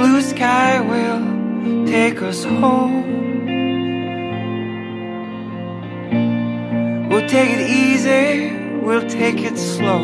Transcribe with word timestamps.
blue 0.00 0.22
sky 0.22 0.80
will 0.80 1.20
take 1.84 2.22
us 2.22 2.44
home. 2.44 3.04
We'll 7.10 7.28
take 7.28 7.50
it 7.50 7.68
easy, 7.68 8.50
we'll 8.80 9.06
take 9.20 9.40
it 9.50 9.58
slow. 9.58 10.02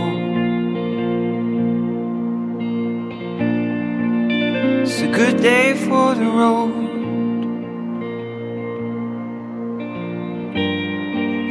It's 4.83 5.01
a 5.01 5.09
good 5.21 5.41
day 5.41 5.73
for 5.87 6.15
the 6.15 6.29
road. 6.41 6.75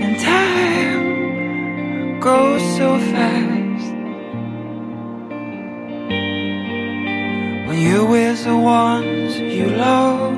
And 0.04 0.14
time 0.20 2.20
goes 2.20 2.62
so 2.78 3.00
fast 3.12 3.45
you 9.56 9.68
love. 9.68 10.34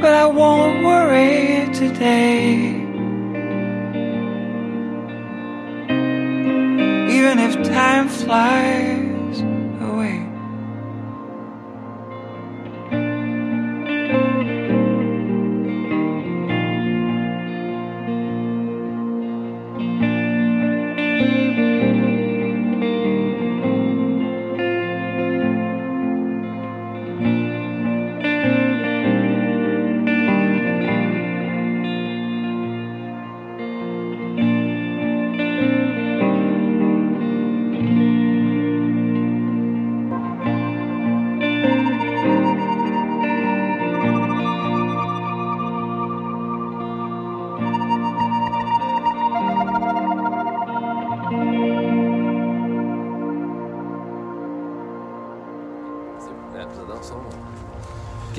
But 0.00 0.14
I 0.14 0.26
won't 0.26 0.84
worry 0.84 1.72
today. 1.72 2.74
Even 7.16 7.38
if 7.38 7.54
time 7.68 8.08
flies 8.08 9.11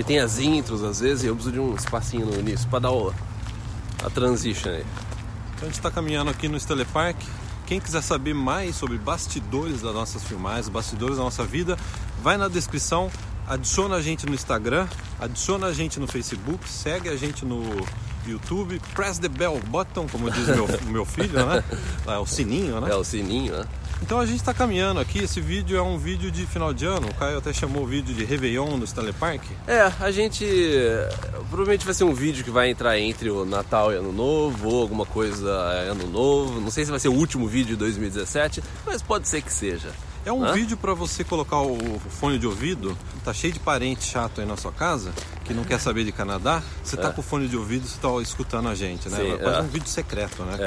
Porque 0.03 0.13
tem 0.13 0.19
as 0.19 0.37
intros 0.39 0.83
às 0.83 0.99
vezes 0.99 1.23
e 1.23 1.27
eu 1.27 1.35
preciso 1.35 1.53
de 1.53 1.59
um 1.59 1.75
espacinho 1.75 2.25
no 2.25 2.37
início 2.37 2.67
pra 2.67 2.79
dar 2.79 2.91
o, 2.91 3.13
a 4.03 4.09
transition 4.09 4.69
aí. 4.69 4.85
Então 5.55 5.63
a 5.63 5.65
gente 5.65 5.75
está 5.75 5.89
caminhando 5.89 6.29
aqui 6.29 6.49
no 6.49 6.59
Stele 6.59 6.85
Park. 6.85 7.17
Quem 7.65 7.79
quiser 7.79 8.01
saber 8.03 8.33
mais 8.33 8.75
sobre 8.75 8.97
bastidores 8.97 9.81
das 9.81 9.93
nossas 9.93 10.23
filmagens, 10.23 10.67
bastidores 10.67 11.17
da 11.17 11.23
nossa 11.23 11.45
vida, 11.45 11.77
vai 12.21 12.35
na 12.35 12.49
descrição, 12.49 13.09
adiciona 13.47 13.95
a 13.95 14.01
gente 14.01 14.25
no 14.25 14.33
Instagram, 14.33 14.87
adiciona 15.19 15.67
a 15.67 15.73
gente 15.73 15.99
no 15.99 16.07
Facebook, 16.07 16.67
segue 16.67 17.07
a 17.07 17.15
gente 17.15 17.45
no 17.45 17.63
YouTube, 18.27 18.81
press 18.93 19.19
the 19.19 19.29
bell 19.29 19.59
button, 19.67 20.07
como 20.09 20.29
diz 20.29 20.47
meu, 20.47 20.67
meu 20.91 21.05
filho, 21.05 21.45
né? 21.45 21.63
É 22.05 22.17
o 22.17 22.25
sininho, 22.25 22.81
né? 22.81 22.91
É 22.91 22.95
o 22.95 23.03
sininho, 23.03 23.57
né? 23.57 23.65
Então 24.03 24.19
a 24.19 24.25
gente 24.25 24.39
está 24.39 24.53
caminhando 24.53 24.99
aqui. 24.99 25.19
Esse 25.19 25.39
vídeo 25.39 25.77
é 25.77 25.81
um 25.81 25.97
vídeo 25.97 26.29
de 26.29 26.45
final 26.45 26.73
de 26.73 26.85
ano. 26.85 27.07
O 27.07 27.13
Caio 27.13 27.37
até 27.37 27.53
chamou 27.53 27.83
o 27.83 27.87
vídeo 27.87 28.13
de 28.13 28.25
Réveillon 28.25 28.75
no 28.75 28.83
Stanley 28.83 29.13
Park. 29.13 29.43
É, 29.65 29.89
a 29.97 30.11
gente. 30.11 30.45
Provavelmente 31.49 31.85
vai 31.85 31.93
ser 31.93 32.03
um 32.03 32.13
vídeo 32.13 32.43
que 32.43 32.51
vai 32.51 32.69
entrar 32.69 32.99
entre 32.99 33.29
o 33.29 33.45
Natal 33.45 33.93
e 33.93 33.95
Ano 33.95 34.11
Novo, 34.11 34.67
ou 34.67 34.81
alguma 34.81 35.05
coisa 35.05 35.49
é, 35.85 35.89
Ano 35.89 36.05
Novo. 36.07 36.59
Não 36.59 36.69
sei 36.69 36.83
se 36.83 36.91
vai 36.91 36.99
ser 36.99 37.07
o 37.07 37.13
último 37.13 37.47
vídeo 37.47 37.69
de 37.69 37.77
2017, 37.77 38.61
mas 38.85 39.01
pode 39.01 39.25
ser 39.25 39.41
que 39.41 39.53
seja. 39.53 39.89
É 40.25 40.31
um 40.31 40.45
Hã? 40.45 40.53
vídeo 40.53 40.77
para 40.77 40.93
você 40.93 41.21
colocar 41.23 41.59
o 41.61 41.99
fone 42.09 42.39
de 42.39 42.47
ouvido. 42.47 42.97
Tá 43.25 43.33
cheio 43.33 43.51
de 43.51 43.59
parente 43.59 44.05
chato 44.05 44.39
aí 44.39 44.47
na 44.47 44.55
sua 44.55 44.71
casa 44.71 45.11
que 45.43 45.53
não 45.53 45.65
quer 45.65 45.79
saber 45.81 46.05
de 46.05 46.13
Canadá. 46.13 46.63
Você 46.81 46.95
tá 46.95 47.09
É. 47.09 47.11
com 47.11 47.19
o 47.19 47.23
fone 47.23 47.47
de 47.49 47.57
ouvido, 47.57 47.85
você 47.85 47.97
tá 47.99 48.07
escutando 48.21 48.69
a 48.69 48.75
gente, 48.75 49.09
né? 49.09 49.17
Sim, 49.17 49.31
É 49.33 49.37
quase 49.37 49.57
é. 49.57 49.61
um 49.61 49.67
vídeo 49.67 49.89
secreto, 49.89 50.43
né? 50.43 50.55
É, 50.57 50.63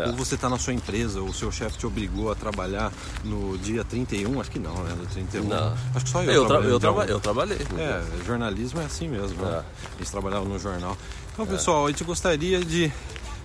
é, 0.00 0.02
é. 0.02 0.06
Ou 0.08 0.12
você 0.14 0.36
tá 0.36 0.50
na 0.50 0.58
sua 0.58 0.74
empresa, 0.74 1.22
o 1.22 1.32
seu 1.32 1.50
chefe 1.50 1.78
te 1.78 1.86
obrigou 1.86 2.30
a 2.30 2.34
trabalhar 2.34 2.92
no 3.24 3.56
dia 3.56 3.82
31, 3.84 4.38
acho 4.38 4.50
que 4.50 4.58
não, 4.58 4.74
né? 4.84 4.94
No 4.98 5.06
31. 5.06 5.44
Não. 5.48 5.74
Acho 5.94 6.04
que 6.04 6.10
só 6.10 6.22
eu, 6.22 6.32
Eu, 6.32 6.46
tra- 6.46 6.60
eu, 6.60 6.78
traba- 6.80 7.04
um. 7.04 7.06
eu 7.06 7.20
trabalhei. 7.20 7.58
É, 7.78 8.02
jornalismo 8.26 8.80
é 8.82 8.84
assim 8.84 9.08
mesmo, 9.08 9.42
né? 9.42 9.50
É. 9.50 9.86
A 9.94 9.98
gente 9.98 10.10
trabalhava 10.10 10.44
no 10.44 10.58
jornal. 10.58 10.94
Então, 11.32 11.46
pessoal, 11.46 11.86
a 11.86 11.88
gente 11.90 12.04
gostaria 12.04 12.62
de 12.62 12.92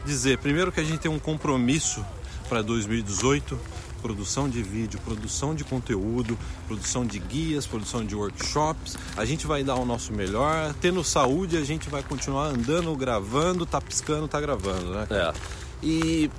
dizer, 0.05 0.37
primeiro 0.39 0.69
que 0.71 0.81
a 0.81 0.83
gente 0.83 0.99
tem 0.99 1.09
um 1.09 1.19
compromisso 1.19 2.05
para 2.49 2.61
2018, 2.61 3.57
produção 4.05 4.47
de 4.47 4.61
vídeo, 4.61 4.99
produção 5.03 5.55
de 5.55 5.63
conteúdo, 5.63 6.37
produção 6.67 7.03
de 7.03 7.17
guias, 7.17 7.65
produção 7.65 8.05
de 8.05 8.15
workshops. 8.15 8.95
A 9.17 9.25
gente 9.25 9.47
vai 9.47 9.63
dar 9.63 9.73
o 9.77 9.83
nosso 9.83 10.13
melhor. 10.13 10.75
Tendo 10.79 11.03
saúde, 11.03 11.57
a 11.57 11.63
gente 11.63 11.89
vai 11.89 12.03
continuar 12.03 12.49
andando, 12.49 12.95
gravando, 12.95 13.65
tá 13.65 13.81
piscando, 13.81 14.27
tá 14.27 14.39
gravando, 14.39 14.91
né? 14.91 15.07
É. 15.09 15.33
E. 15.81 16.29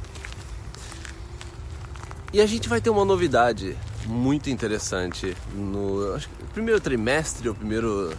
E 2.32 2.40
a 2.40 2.46
gente 2.46 2.68
vai 2.68 2.80
ter 2.80 2.90
uma 2.90 3.04
novidade 3.04 3.76
muito 4.06 4.48
interessante 4.48 5.36
no 5.52 6.14
acho 6.14 6.28
primeiro 6.52 6.80
trimestre 6.80 7.48
ou 7.48 7.54
primeiro. 7.54 8.12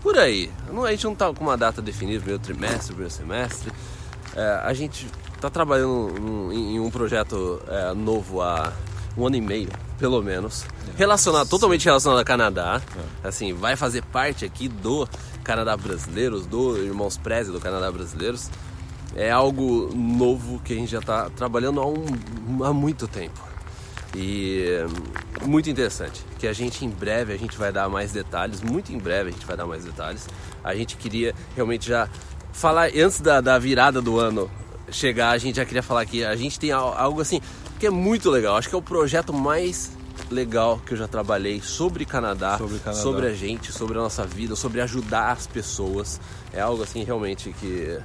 Por 0.00 0.16
aí. 0.16 0.50
Não, 0.72 0.84
a 0.84 0.90
gente 0.92 1.04
não 1.04 1.14
tá 1.14 1.30
com 1.30 1.44
uma 1.44 1.58
data 1.58 1.82
definida, 1.82 2.20
primeiro 2.20 2.42
trimestre, 2.42 2.88
primeiro 2.88 3.10
semestre. 3.10 3.70
É, 4.34 4.60
a 4.64 4.72
gente 4.72 5.06
tá 5.42 5.50
trabalhando 5.50 6.50
em 6.52 6.80
um 6.80 6.90
projeto 6.90 7.60
é, 7.68 7.92
novo 7.92 8.40
há 8.40 8.72
um 9.16 9.26
ano 9.26 9.36
e 9.36 9.40
meio, 9.40 9.68
pelo 9.98 10.22
menos. 10.22 10.64
Relacionado, 10.96 11.48
totalmente 11.48 11.84
relacionado 11.84 12.18
ao 12.18 12.24
Canadá. 12.24 12.80
Assim, 13.22 13.52
vai 13.52 13.76
fazer 13.76 14.02
parte 14.04 14.44
aqui 14.44 14.68
do 14.68 15.08
Canadá 15.42 15.76
Brasileiros, 15.76 16.46
do 16.46 16.76
Irmãos 16.82 17.16
Preze 17.16 17.50
do 17.52 17.60
Canadá 17.60 17.90
Brasileiros 17.92 18.50
é 19.16 19.30
algo 19.30 19.92
novo 19.94 20.60
que 20.64 20.72
a 20.72 20.76
gente 20.76 20.90
já 20.90 20.98
está 20.98 21.30
trabalhando 21.30 21.80
há, 21.80 21.86
um- 21.86 22.64
há 22.64 22.72
muito 22.72 23.06
tempo. 23.06 23.40
E 24.16 24.64
hum, 25.42 25.46
muito 25.46 25.70
interessante. 25.70 26.20
Que 26.38 26.46
a 26.48 26.52
gente 26.52 26.84
em 26.84 26.88
breve 26.90 27.32
a 27.32 27.36
gente 27.36 27.56
vai 27.56 27.70
dar 27.72 27.88
mais 27.88 28.10
detalhes, 28.12 28.60
muito 28.60 28.92
em 28.92 28.98
breve 28.98 29.30
a 29.30 29.32
gente 29.32 29.46
vai 29.46 29.56
dar 29.56 29.66
mais 29.66 29.84
detalhes. 29.84 30.26
A 30.64 30.74
gente 30.74 30.96
queria 30.96 31.32
realmente 31.54 31.86
já 31.88 32.08
falar 32.52 32.88
antes 32.88 33.20
da, 33.20 33.40
da 33.40 33.56
virada 33.58 34.00
do 34.02 34.18
ano 34.18 34.50
chegar, 34.90 35.30
a 35.30 35.38
gente 35.38 35.56
já 35.56 35.64
queria 35.64 35.82
falar 35.82 36.04
que 36.06 36.24
a 36.24 36.34
gente 36.36 36.58
tem 36.58 36.70
al- 36.72 36.96
algo 36.96 37.20
assim 37.20 37.40
que 37.78 37.86
é 37.86 37.90
muito 37.90 38.30
legal. 38.30 38.56
Acho 38.56 38.68
que 38.68 38.74
é 38.74 38.78
o 38.78 38.82
projeto 38.82 39.32
mais 39.32 39.90
legal 40.30 40.80
que 40.84 40.94
eu 40.94 40.98
já 40.98 41.08
trabalhei 41.08 41.60
sobre 41.60 42.04
Canadá, 42.04 42.56
Sobre 42.56 42.78
Canadá. 42.78 43.02
sobre 43.02 43.26
a 43.26 43.34
gente, 43.34 43.72
sobre 43.72 43.98
a 43.98 44.00
nossa 44.00 44.24
vida, 44.24 44.56
sobre 44.56 44.80
ajudar 44.80 45.32
as 45.32 45.46
pessoas. 45.46 46.20
É 46.52 46.60
algo 46.60 46.82
assim 46.82 47.02
realmente 47.04 47.54
que 47.60 47.98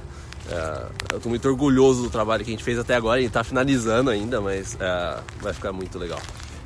é, 0.49 0.85
eu 1.13 1.19
tô 1.19 1.29
muito 1.29 1.47
orgulhoso 1.47 2.03
do 2.03 2.09
trabalho 2.09 2.43
que 2.43 2.49
a 2.49 2.53
gente 2.53 2.63
fez 2.63 2.77
até 2.79 2.95
agora. 2.95 3.19
A 3.19 3.21
gente 3.21 3.31
tá 3.31 3.43
finalizando 3.43 4.09
ainda, 4.09 4.41
mas 4.41 4.75
é, 4.79 5.19
vai 5.41 5.53
ficar 5.53 5.71
muito 5.71 5.97
legal. 5.97 6.19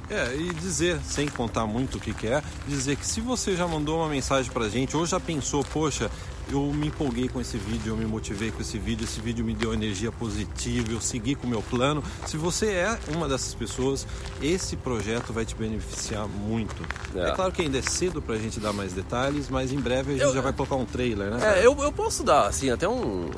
É, 0.10 0.36
e 0.36 0.54
dizer, 0.54 1.00
sem 1.04 1.28
contar 1.28 1.66
muito 1.66 1.98
o 1.98 2.00
que, 2.00 2.14
que 2.14 2.28
é, 2.28 2.44
dizer 2.68 2.98
que 2.98 3.06
se 3.06 3.22
você 3.22 3.56
já 3.56 3.66
mandou 3.68 4.00
uma 4.00 4.10
mensagem 4.10 4.52
pra 4.52 4.68
gente 4.70 4.96
ou 4.96 5.06
já 5.06 5.20
pensou, 5.20 5.64
poxa, 5.64 6.12
eu 6.52 6.62
me 6.74 6.88
empolguei 6.88 7.28
com 7.30 7.40
esse 7.42 7.58
vídeo, 7.58 7.92
eu 7.94 7.98
me 7.98 8.06
motivei 8.06 8.52
com 8.52 8.62
esse 8.62 8.78
vídeo, 8.78 9.04
esse 9.06 9.20
vídeo 9.22 9.44
me 9.46 9.54
deu 9.54 9.74
energia 9.74 10.12
positiva, 10.12 10.92
eu 10.92 11.02
segui 11.02 11.36
com 11.36 11.48
o 11.48 11.50
meu 11.50 11.62
plano. 11.62 12.04
Se 12.26 12.38
você 12.38 12.68
é 12.68 13.00
uma 13.16 13.28
dessas 13.28 13.54
pessoas, 13.56 14.06
esse 14.42 14.76
projeto 14.76 15.32
vai 15.34 15.46
te 15.46 15.56
beneficiar 15.56 16.28
muito. 16.28 16.84
É, 17.16 17.30
É. 17.30 17.32
claro 17.32 17.52
que 17.52 17.62
ainda 17.62 17.78
é 17.78 17.82
cedo 17.82 18.22
pra 18.22 18.36
gente 18.38 18.60
dar 18.60 18.74
mais 18.74 18.94
detalhes, 18.94 19.50
mas 19.50 19.72
em 19.72 19.80
breve 19.80 20.12
a 20.12 20.14
gente 20.16 20.24
Eu- 20.26 20.34
já 20.34 20.42
vai 20.42 20.54
colocar 20.54 20.76
um 20.76 20.86
trailer, 20.86 21.32
né? 21.32 21.40
cara? 21.40 21.58
É, 21.60 21.66
eu, 21.66 21.76
eu 21.82 21.92
posso 21.92 22.24
dar, 22.24 22.48
assim, 22.48 22.70
até 22.70 22.88
um. 22.88 23.30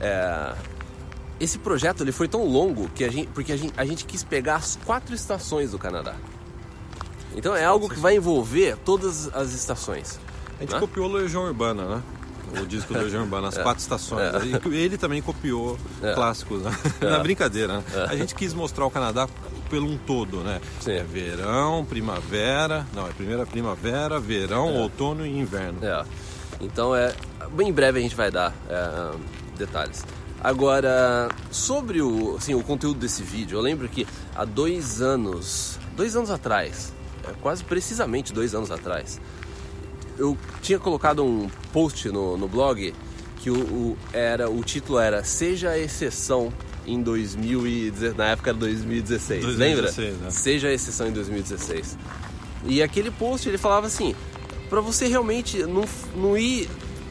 é, 0.00 0.54
esse 1.38 1.58
projeto 1.58 2.02
ele 2.02 2.12
foi 2.12 2.28
tão 2.28 2.44
longo 2.46 2.88
que 2.90 3.02
a 3.04 3.10
gente, 3.10 3.28
porque 3.28 3.52
a 3.52 3.56
gente, 3.56 3.72
a 3.76 3.84
gente 3.84 4.04
quis 4.04 4.22
pegar 4.22 4.56
as 4.56 4.78
quatro 4.84 5.14
estações 5.14 5.70
do 5.70 5.78
Canadá. 5.78 6.14
Então 7.34 7.54
é 7.56 7.64
algo 7.64 7.88
que 7.88 7.98
vai 7.98 8.16
envolver 8.16 8.76
todas 8.84 9.32
as 9.34 9.52
estações. 9.54 10.18
A 10.58 10.62
gente 10.62 10.74
né? 10.74 10.80
copiou 10.80 11.10
Legião 11.10 11.44
Urbana, 11.44 11.84
né? 11.96 12.02
O 12.62 12.66
disco 12.66 12.92
do 12.92 13.00
Legião 13.00 13.22
Urbana, 13.22 13.48
as 13.48 13.58
quatro 13.58 13.80
estações. 13.80 14.22
E 14.44 14.74
Ele 14.76 14.96
também 14.96 15.20
copiou 15.22 15.78
É. 16.02 16.14
clássicos, 16.14 16.62
né? 16.62 16.70
Na 17.00 17.18
brincadeira, 17.18 17.78
né? 17.78 17.84
A 18.08 18.16
gente 18.16 18.34
quis 18.34 18.52
mostrar 18.54 18.86
o 18.86 18.90
Canadá 18.90 19.28
pelo 19.68 19.86
um 19.86 19.96
todo, 19.98 20.38
né? 20.38 20.60
Sim. 20.80 20.92
É 20.92 21.02
verão, 21.04 21.84
primavera. 21.84 22.86
Não, 22.94 23.06
é 23.06 23.10
primeira 23.12 23.46
primavera, 23.46 24.18
verão, 24.18 24.74
outono 24.74 25.24
e 25.24 25.38
inverno. 25.38 25.78
É. 25.84 26.04
Então 26.60 26.94
é. 26.94 27.14
Bem 27.52 27.68
em 27.68 27.72
breve 27.72 27.98
a 27.98 28.02
gente 28.02 28.14
vai 28.16 28.30
dar 28.30 28.52
é, 28.68 29.12
detalhes. 29.56 30.04
Agora, 30.42 31.28
sobre 31.50 32.00
o, 32.00 32.36
assim, 32.36 32.54
o 32.54 32.62
conteúdo 32.62 32.98
desse 32.98 33.22
vídeo, 33.22 33.58
eu 33.58 33.60
lembro 33.62 33.88
que 33.88 34.06
há 34.34 34.44
dois 34.44 35.02
anos, 35.02 35.78
dois 35.94 36.16
anos 36.16 36.30
atrás, 36.30 36.92
é, 37.28 37.32
quase 37.42 37.62
precisamente 37.62 38.32
dois 38.32 38.54
anos 38.54 38.70
atrás, 38.70 39.20
eu 40.20 40.36
tinha 40.60 40.78
colocado 40.78 41.24
um 41.24 41.48
post 41.72 42.08
no, 42.10 42.36
no 42.36 42.46
blog 42.46 42.94
que 43.38 43.50
o, 43.50 43.58
o, 43.58 43.98
era, 44.12 44.50
o 44.50 44.62
título 44.62 44.98
era 44.98 45.24
Seja 45.24 45.70
a 45.70 45.78
Exceção 45.78 46.52
em 46.86 47.02
2016, 47.02 48.16
na 48.16 48.26
época 48.26 48.50
era 48.50 48.58
2016, 48.58 49.42
2016 49.42 49.96
lembra? 49.96 50.24
Né? 50.24 50.30
Seja 50.30 50.68
a 50.68 50.72
Exceção 50.72 51.08
em 51.08 51.12
2016. 51.12 51.96
E 52.66 52.82
aquele 52.82 53.10
post 53.10 53.48
ele 53.48 53.56
falava 53.56 53.86
assim, 53.86 54.14
para 54.68 54.80
você 54.80 55.08
realmente 55.08 55.62
não, 55.62 55.84
não 56.14 56.36
ir 56.36 56.68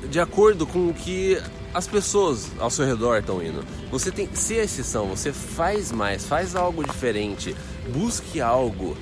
de 0.08 0.20
acordo 0.20 0.68
com 0.68 0.90
o 0.90 0.94
que 0.94 1.42
as 1.74 1.88
pessoas 1.88 2.50
ao 2.60 2.70
seu 2.70 2.86
redor 2.86 3.20
estão 3.20 3.42
indo. 3.42 3.64
Você 3.92 4.12
tem 4.12 4.28
que 4.28 4.38
ser 4.38 4.62
a 4.62 4.64
exceção, 4.64 5.08
você 5.08 5.34
faz 5.34 5.92
mais, 5.92 6.26
faz 6.26 6.56
algo 6.56 6.84
diferente, 6.84 7.56
busque 7.92 8.40
algo 8.40 8.96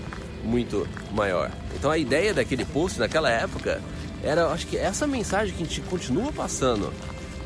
muito 0.44 0.88
maior. 1.12 1.52
Então 1.76 1.92
a 1.92 1.98
ideia 1.98 2.34
daquele 2.34 2.66
post 2.66 3.00
naquela 3.00 3.30
época 3.30 3.82
era, 4.24 4.48
acho 4.48 4.68
que 4.68 4.78
essa 4.78 5.06
mensagem 5.06 5.56
que 5.56 5.64
a 5.64 5.66
gente 5.66 5.82
continua 5.82 6.32
passando 6.32 6.94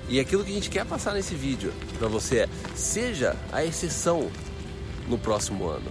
e 0.07 0.19
aquilo 0.19 0.44
que 0.44 0.51
a 0.51 0.56
gente 0.56 0.69
quer 0.69 0.85
passar 0.85 1.13
nesse 1.13 1.35
vídeo 1.35 1.73
para 1.97 2.07
você 2.07 2.39
é 2.39 2.50
seja 2.75 3.35
a 3.51 3.63
exceção 3.63 4.29
no 5.07 5.18
próximo 5.18 5.68
ano. 5.68 5.89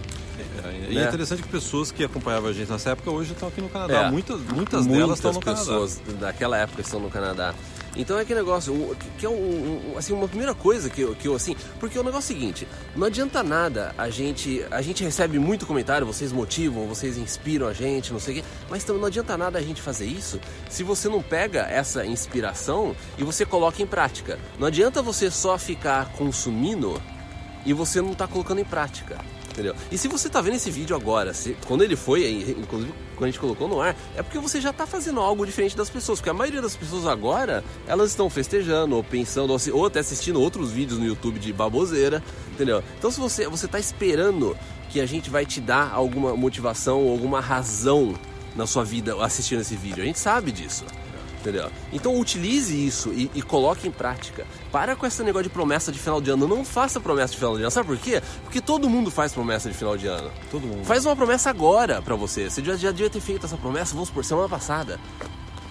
É, 0.63 0.91
e 0.91 0.97
é 0.97 1.01
né? 1.01 1.07
interessante 1.07 1.41
que 1.41 1.49
pessoas 1.49 1.91
que 1.91 2.03
acompanhavam 2.03 2.49
a 2.49 2.53
gente 2.53 2.71
nessa 2.71 2.91
época 2.91 3.09
hoje 3.11 3.33
estão 3.33 3.47
aqui 3.47 3.61
no 3.61 3.69
Canadá. 3.69 4.05
É. 4.05 4.11
Muitas, 4.11 4.39
muitas, 4.39 4.53
muitas 4.55 4.87
delas 4.87 5.17
estão 5.17 5.33
no 5.33 5.39
Canadá. 5.39 5.63
Muitas 5.71 5.97
pessoas 5.97 6.19
daquela 6.19 6.57
época 6.57 6.81
estão 6.81 6.99
no 6.99 7.09
Canadá. 7.09 7.53
Então 7.95 8.17
é 8.17 8.21
aquele 8.21 8.39
negócio, 8.39 8.95
que 9.17 9.25
é 9.25 9.29
um, 9.29 9.95
assim, 9.97 10.13
uma 10.13 10.27
primeira 10.27 10.53
coisa 10.53 10.89
que 10.89 11.01
eu, 11.01 11.13
que 11.13 11.27
eu, 11.27 11.35
assim, 11.35 11.55
porque 11.79 11.99
o 11.99 12.03
negócio 12.03 12.31
é 12.31 12.35
o 12.35 12.39
seguinte, 12.39 12.67
não 12.95 13.07
adianta 13.07 13.43
nada 13.43 13.93
a 13.97 14.09
gente, 14.09 14.65
a 14.71 14.81
gente 14.81 15.03
recebe 15.03 15.37
muito 15.37 15.65
comentário, 15.65 16.07
vocês 16.07 16.31
motivam, 16.31 16.87
vocês 16.87 17.17
inspiram 17.17 17.67
a 17.67 17.73
gente, 17.73 18.13
não 18.13 18.19
sei 18.19 18.39
o 18.39 18.41
quê, 18.41 18.47
mas 18.69 18.85
não 18.85 19.05
adianta 19.05 19.37
nada 19.37 19.59
a 19.59 19.61
gente 19.61 19.81
fazer 19.81 20.05
isso 20.05 20.39
se 20.69 20.83
você 20.83 21.09
não 21.09 21.21
pega 21.21 21.61
essa 21.61 22.05
inspiração 22.05 22.95
e 23.17 23.23
você 23.23 23.45
coloca 23.45 23.81
em 23.81 23.87
prática. 23.87 24.39
Não 24.57 24.67
adianta 24.67 25.01
você 25.01 25.29
só 25.29 25.57
ficar 25.57 26.11
consumindo 26.13 27.01
e 27.65 27.73
você 27.73 28.01
não 28.01 28.13
está 28.13 28.27
colocando 28.27 28.59
em 28.59 28.65
prática 28.65 29.17
entendeu? 29.51 29.75
E 29.91 29.97
se 29.97 30.07
você 30.07 30.29
tá 30.29 30.41
vendo 30.41 30.55
esse 30.55 30.71
vídeo 30.71 30.95
agora, 30.95 31.33
se, 31.33 31.55
quando 31.67 31.83
ele 31.83 31.95
foi, 31.95 32.55
inclusive 32.57 32.93
quando 33.15 33.23
a 33.25 33.27
gente 33.27 33.39
colocou 33.39 33.67
no 33.67 33.79
ar, 33.79 33.95
é 34.15 34.23
porque 34.23 34.39
você 34.39 34.59
já 34.59 34.73
tá 34.73 34.87
fazendo 34.87 35.19
algo 35.19 35.45
diferente 35.45 35.77
das 35.77 35.89
pessoas, 35.89 36.19
porque 36.19 36.29
a 36.29 36.33
maioria 36.33 36.61
das 36.61 36.75
pessoas 36.75 37.05
agora, 37.05 37.63
elas 37.85 38.09
estão 38.09 38.29
festejando, 38.29 38.95
ou 38.95 39.03
pensando, 39.03 39.55
ou 39.73 39.85
até 39.85 39.99
assistindo 39.99 40.41
outros 40.41 40.71
vídeos 40.71 40.97
no 40.97 41.05
YouTube 41.05 41.39
de 41.39 41.53
baboseira, 41.53 42.23
entendeu? 42.51 42.83
Então 42.97 43.11
se 43.11 43.19
você, 43.19 43.47
você 43.47 43.67
tá 43.67 43.79
esperando 43.79 44.57
que 44.89 44.99
a 44.99 45.05
gente 45.05 45.29
vai 45.29 45.45
te 45.45 45.61
dar 45.61 45.91
alguma 45.93 46.35
motivação, 46.35 47.07
alguma 47.07 47.39
razão 47.39 48.15
na 48.55 48.65
sua 48.65 48.83
vida 48.83 49.15
assistindo 49.23 49.61
esse 49.61 49.75
vídeo, 49.75 50.01
a 50.03 50.05
gente 50.05 50.19
sabe 50.19 50.51
disso. 50.51 50.83
Entendeu? 51.41 51.71
Então 51.91 52.19
utilize 52.19 52.85
isso 52.85 53.09
e, 53.09 53.29
e, 53.33 53.41
coloque 53.41 53.87
em 53.87 53.91
prática. 53.91 54.45
Para 54.71 54.95
com 54.95 55.07
esse 55.07 55.23
negócio 55.23 55.45
de 55.45 55.49
promessa 55.49 55.91
de 55.91 55.97
final 55.97 56.21
de 56.21 56.29
ano. 56.29 56.47
Não 56.47 56.63
faça 56.63 56.99
promessa 56.99 57.33
de 57.33 57.39
final 57.39 57.57
de 57.57 57.63
ano. 57.63 57.71
Sabe 57.71 57.87
por 57.87 57.97
quê? 57.97 58.21
Porque 58.43 58.61
todo 58.61 58.87
mundo 58.87 59.09
faz 59.09 59.33
promessa 59.33 59.67
de 59.67 59.75
final 59.75 59.97
de 59.97 60.05
ano. 60.05 60.29
Todo 60.51 60.67
mundo. 60.67 60.85
Faz 60.85 61.03
uma 61.03 61.15
promessa 61.15 61.49
agora 61.49 61.99
para 61.99 62.15
você. 62.15 62.47
Você 62.47 62.63
já, 62.63 62.75
já 62.75 62.91
devia 62.91 63.09
ter 63.09 63.19
feito 63.19 63.43
essa 63.43 63.57
promessa, 63.57 63.95
vamos 63.95 64.11
por 64.11 64.23
semana 64.23 64.47
passada. 64.47 64.99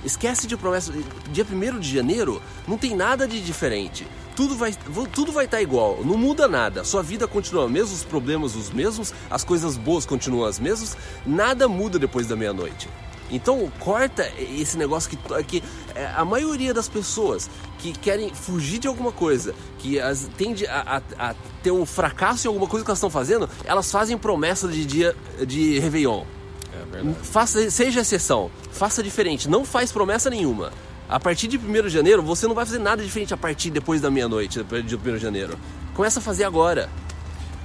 Esquece 0.05 0.49
de 0.49 0.57
promessa. 0.57 0.93
Dia 1.31 1.47
1 1.49 1.79
de 1.79 1.95
janeiro 1.95 2.43
não 2.67 2.77
tem 2.77 2.97
nada 2.97 3.29
de 3.29 3.41
diferente. 3.41 4.05
Tudo 4.35 4.57
vai 4.57 4.73
tudo 5.13 5.31
vai 5.31 5.45
estar 5.45 5.59
tá 5.59 5.63
igual, 5.63 6.01
não 6.05 6.17
muda 6.17 6.49
nada. 6.49 6.83
Sua 6.83 7.03
vida 7.03 7.29
continua 7.29 7.69
mesmo, 7.69 7.95
os 7.95 8.03
problemas 8.03 8.57
os 8.57 8.71
mesmos, 8.71 9.13
as 9.31 9.45
coisas 9.45 9.77
boas 9.77 10.07
continuam 10.07 10.49
as 10.49 10.59
mesmas, 10.59 10.97
nada 11.27 11.69
muda 11.69 11.99
depois 11.99 12.27
da 12.27 12.35
meia-noite. 12.35 12.89
Então 13.31 13.71
corta 13.79 14.31
esse 14.39 14.77
negócio 14.77 15.11
que, 15.11 15.45
que 15.45 15.63
é, 15.95 16.07
a 16.17 16.25
maioria 16.25 16.75
das 16.75 16.89
pessoas 16.89 17.49
que 17.79 17.93
querem 17.93 18.33
fugir 18.35 18.79
de 18.79 18.89
alguma 18.89 19.13
coisa, 19.13 19.55
que 19.79 19.99
as, 19.99 20.29
tende 20.37 20.67
a, 20.67 21.03
a, 21.19 21.31
a 21.31 21.35
ter 21.63 21.71
um 21.71 21.87
fracasso 21.87 22.47
em 22.47 22.49
alguma 22.49 22.67
coisa 22.67 22.85
que 22.85 22.91
elas 22.91 22.99
estão 22.99 23.11
fazendo, 23.11 23.49
elas 23.65 23.91
fazem 23.91 24.17
promessa 24.19 24.69
de 24.69 24.85
dia 24.85 25.17
de 25.47 25.79
Réveillon. 25.79 26.25
É. 26.73 27.25
Faça, 27.25 27.71
seja 27.71 28.01
exceção, 28.01 28.51
faça 28.71 29.03
diferente, 29.03 29.49
não 29.49 29.65
faz 29.65 29.91
promessa 29.93 30.31
nenhuma. 30.31 30.73
A 31.09 31.19
partir 31.19 31.49
de 31.49 31.59
1 31.59 31.83
de 31.83 31.89
janeiro, 31.89 32.23
você 32.23 32.47
não 32.47 32.55
vai 32.55 32.65
fazer 32.65 32.79
nada 32.79 33.03
diferente 33.03 33.35
a 33.35 33.37
partir 33.37 33.71
depois 33.71 34.01
da 34.01 34.11
meia-noite, 34.11 34.63
de 34.63 34.97
1 34.97 35.01
de 35.01 35.19
janeiro. 35.19 35.59
Começa 35.93 36.21
a 36.21 36.23
fazer 36.23 36.45
agora. 36.45 36.89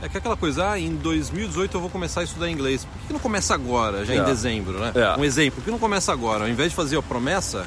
É 0.06 0.10
que 0.10 0.20
aquela 0.20 0.38
coisa, 0.38 0.70
ah, 0.70 0.80
em 0.80 0.96
2018 0.98 1.76
eu 1.76 1.82
vou 1.82 1.90
começar 1.90 2.22
a 2.22 2.24
estudar 2.24 2.48
inglês. 2.48 2.86
Por 2.86 3.08
que 3.08 3.14
não 3.14 3.20
começa 3.20 3.56
agora, 3.56 4.06
já 4.06 4.14
é. 4.14 4.18
em 4.18 4.24
dezembro, 4.24 4.78
né? 4.78 4.92
É. 4.94 5.20
Um 5.20 5.24
exemplo, 5.24 5.56
por 5.56 5.66
que 5.66 5.72
não 5.72 5.80
começa 5.80 6.14
agora? 6.14 6.44
Ao 6.44 6.50
invés 6.50 6.70
de 6.70 6.76
fazer 6.76 6.96
a 6.96 7.02
promessa, 7.02 7.66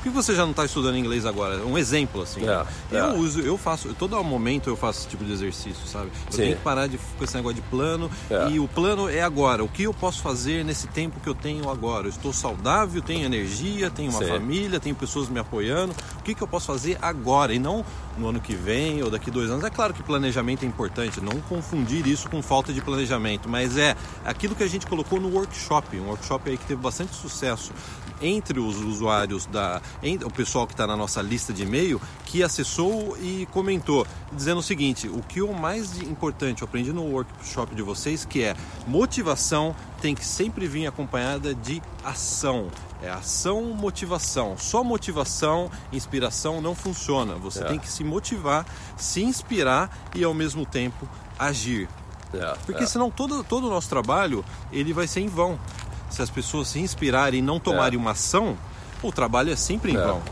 por 0.00 0.04
que 0.04 0.08
você 0.08 0.34
já 0.34 0.44
não 0.44 0.52
está 0.52 0.64
estudando 0.64 0.96
inglês 0.96 1.26
agora? 1.26 1.58
Um 1.58 1.76
exemplo, 1.76 2.22
assim. 2.22 2.40
É, 2.48 2.64
eu 2.90 3.04
é. 3.04 3.12
uso, 3.12 3.40
eu 3.40 3.58
faço, 3.58 3.94
todo 3.98 4.22
momento 4.24 4.70
eu 4.70 4.76
faço 4.76 5.00
esse 5.00 5.08
tipo 5.08 5.22
de 5.22 5.32
exercício, 5.32 5.86
sabe? 5.86 6.06
Eu 6.26 6.32
Sim. 6.32 6.42
tenho 6.42 6.56
que 6.56 6.62
parar 6.62 6.86
de, 6.86 6.96
com 6.96 7.22
esse 7.22 7.34
negócio 7.34 7.56
de 7.56 7.62
plano. 7.68 8.10
É. 8.30 8.48
E 8.48 8.58
o 8.58 8.66
plano 8.66 9.10
é 9.10 9.20
agora. 9.20 9.62
O 9.62 9.68
que 9.68 9.82
eu 9.82 9.92
posso 9.92 10.22
fazer 10.22 10.64
nesse 10.64 10.86
tempo 10.88 11.20
que 11.20 11.28
eu 11.28 11.34
tenho 11.34 11.68
agora? 11.68 12.06
Eu 12.06 12.10
estou 12.10 12.32
saudável, 12.32 13.02
tenho 13.02 13.26
energia, 13.26 13.90
tenho 13.90 14.10
uma 14.10 14.20
Sim. 14.20 14.28
família, 14.28 14.80
tenho 14.80 14.96
pessoas 14.96 15.28
me 15.28 15.38
apoiando. 15.38 15.94
O 16.18 16.22
que, 16.22 16.34
que 16.34 16.42
eu 16.42 16.48
posso 16.48 16.66
fazer 16.66 16.96
agora? 17.02 17.52
E 17.52 17.58
não 17.58 17.84
no 18.16 18.28
ano 18.28 18.40
que 18.40 18.54
vem 18.54 19.02
ou 19.02 19.10
daqui 19.10 19.30
dois 19.30 19.50
anos. 19.50 19.64
É 19.64 19.70
claro 19.70 19.92
que 19.92 20.02
planejamento 20.02 20.64
é 20.64 20.66
importante, 20.66 21.20
não 21.20 21.40
confundir 21.42 22.06
isso 22.06 22.28
com 22.28 22.42
falta 22.42 22.72
de 22.72 22.80
planejamento, 22.80 23.48
mas 23.48 23.76
é 23.76 23.96
aquilo 24.24 24.54
que 24.54 24.62
a 24.62 24.68
gente 24.68 24.86
colocou 24.86 25.20
no 25.20 25.28
workshop, 25.28 25.98
um 25.98 26.08
workshop 26.08 26.50
aí 26.50 26.56
que 26.56 26.64
teve 26.64 26.80
bastante 26.80 27.14
sucesso 27.14 27.72
entre 28.20 28.58
os 28.58 28.76
usuários 28.78 29.46
da 29.46 29.80
o 30.24 30.30
pessoal 30.30 30.66
que 30.66 30.72
está 30.72 30.86
na 30.86 30.96
nossa 30.96 31.22
lista 31.22 31.52
de 31.52 31.62
e-mail 31.62 32.00
que 32.24 32.42
acessou 32.42 33.16
e 33.18 33.46
comentou 33.52 34.06
dizendo 34.32 34.58
o 34.58 34.62
seguinte 34.62 35.08
o 35.08 35.22
que 35.22 35.42
o 35.42 35.52
mais 35.52 36.00
importante 36.02 36.62
eu 36.62 36.68
aprendi 36.68 36.92
no 36.92 37.02
workshop 37.04 37.74
de 37.74 37.82
vocês 37.82 38.24
que 38.24 38.42
é 38.42 38.54
motivação 38.86 39.74
tem 40.00 40.14
que 40.14 40.24
sempre 40.24 40.66
vir 40.66 40.86
acompanhada 40.86 41.54
de 41.54 41.82
ação. 42.02 42.68
É 43.02 43.10
ação 43.10 43.62
motivação. 43.62 44.56
Só 44.58 44.82
motivação 44.82 45.70
inspiração 45.92 46.60
não 46.60 46.74
funciona. 46.74 47.34
Você 47.34 47.62
é. 47.62 47.64
tem 47.64 47.78
que 47.78 47.88
se 47.88 48.02
motivar 48.02 48.64
se 48.96 49.22
inspirar 49.22 49.90
e 50.14 50.24
ao 50.24 50.34
mesmo 50.34 50.64
tempo 50.64 51.08
agir. 51.38 51.88
É, 52.32 52.54
porque 52.64 52.84
é. 52.84 52.86
senão 52.86 53.10
todo, 53.10 53.42
todo 53.42 53.66
o 53.66 53.70
nosso 53.70 53.88
trabalho 53.88 54.44
ele 54.72 54.92
vai 54.92 55.06
ser 55.06 55.20
em 55.20 55.26
vão 55.26 55.58
se 56.10 56.20
as 56.20 56.28
pessoas 56.28 56.68
se 56.68 56.80
inspirarem 56.80 57.38
e 57.38 57.42
não 57.42 57.58
tomarem 57.58 57.98
é. 57.98 58.00
uma 58.00 58.10
ação, 58.10 58.56
o 59.02 59.10
trabalho 59.10 59.52
é 59.52 59.56
sempre 59.56 59.92
em 59.92 59.96
é. 59.96 60.04
vão. 60.04 60.22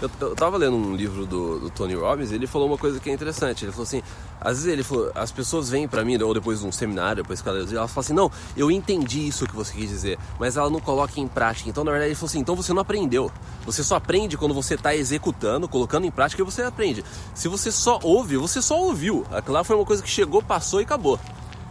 Eu, 0.00 0.08
eu 0.20 0.36
tava 0.36 0.56
lendo 0.56 0.76
um 0.76 0.94
livro 0.94 1.26
do, 1.26 1.58
do, 1.58 1.70
Tony 1.70 1.94
Robbins 1.94 2.30
e 2.30 2.34
ele 2.36 2.46
falou 2.46 2.68
uma 2.68 2.78
coisa 2.78 3.00
que 3.00 3.10
é 3.10 3.12
interessante. 3.12 3.64
Ele 3.64 3.72
falou 3.72 3.82
assim: 3.82 4.00
às 4.40 4.58
vezes 4.58 4.66
ele 4.66 4.84
falou, 4.84 5.10
as 5.12 5.32
pessoas 5.32 5.70
vêm 5.70 5.88
para 5.88 6.04
mim, 6.04 6.16
ou 6.22 6.32
depois 6.32 6.60
de 6.60 6.66
um 6.66 6.70
seminário, 6.70 7.24
depois 7.24 7.42
que 7.42 7.48
elas 7.48 7.70
falam 7.72 7.90
assim: 7.96 8.12
não, 8.12 8.30
eu 8.56 8.70
entendi 8.70 9.26
isso 9.26 9.44
que 9.44 9.56
você 9.56 9.72
quis 9.72 9.88
dizer, 9.88 10.16
mas 10.38 10.56
ela 10.56 10.70
não 10.70 10.78
coloca 10.78 11.18
em 11.18 11.26
prática. 11.26 11.68
Então, 11.68 11.82
na 11.82 11.90
verdade, 11.90 12.10
ele 12.10 12.14
falou 12.14 12.28
assim: 12.28 12.38
então 12.38 12.54
você 12.54 12.72
não 12.72 12.80
aprendeu. 12.80 13.30
Você 13.66 13.82
só 13.82 13.96
aprende 13.96 14.36
quando 14.36 14.54
você 14.54 14.74
está 14.74 14.94
executando, 14.94 15.68
colocando 15.68 16.06
em 16.06 16.12
prática 16.12 16.42
e 16.42 16.44
você 16.44 16.62
aprende. 16.62 17.04
Se 17.34 17.48
você 17.48 17.72
só 17.72 17.98
ouve, 18.04 18.36
você 18.36 18.62
só 18.62 18.80
ouviu. 18.80 19.26
Aquela 19.32 19.64
foi 19.64 19.74
uma 19.74 19.84
coisa 19.84 20.00
que 20.00 20.08
chegou, 20.08 20.40
passou 20.40 20.80
e 20.80 20.84
acabou. 20.84 21.18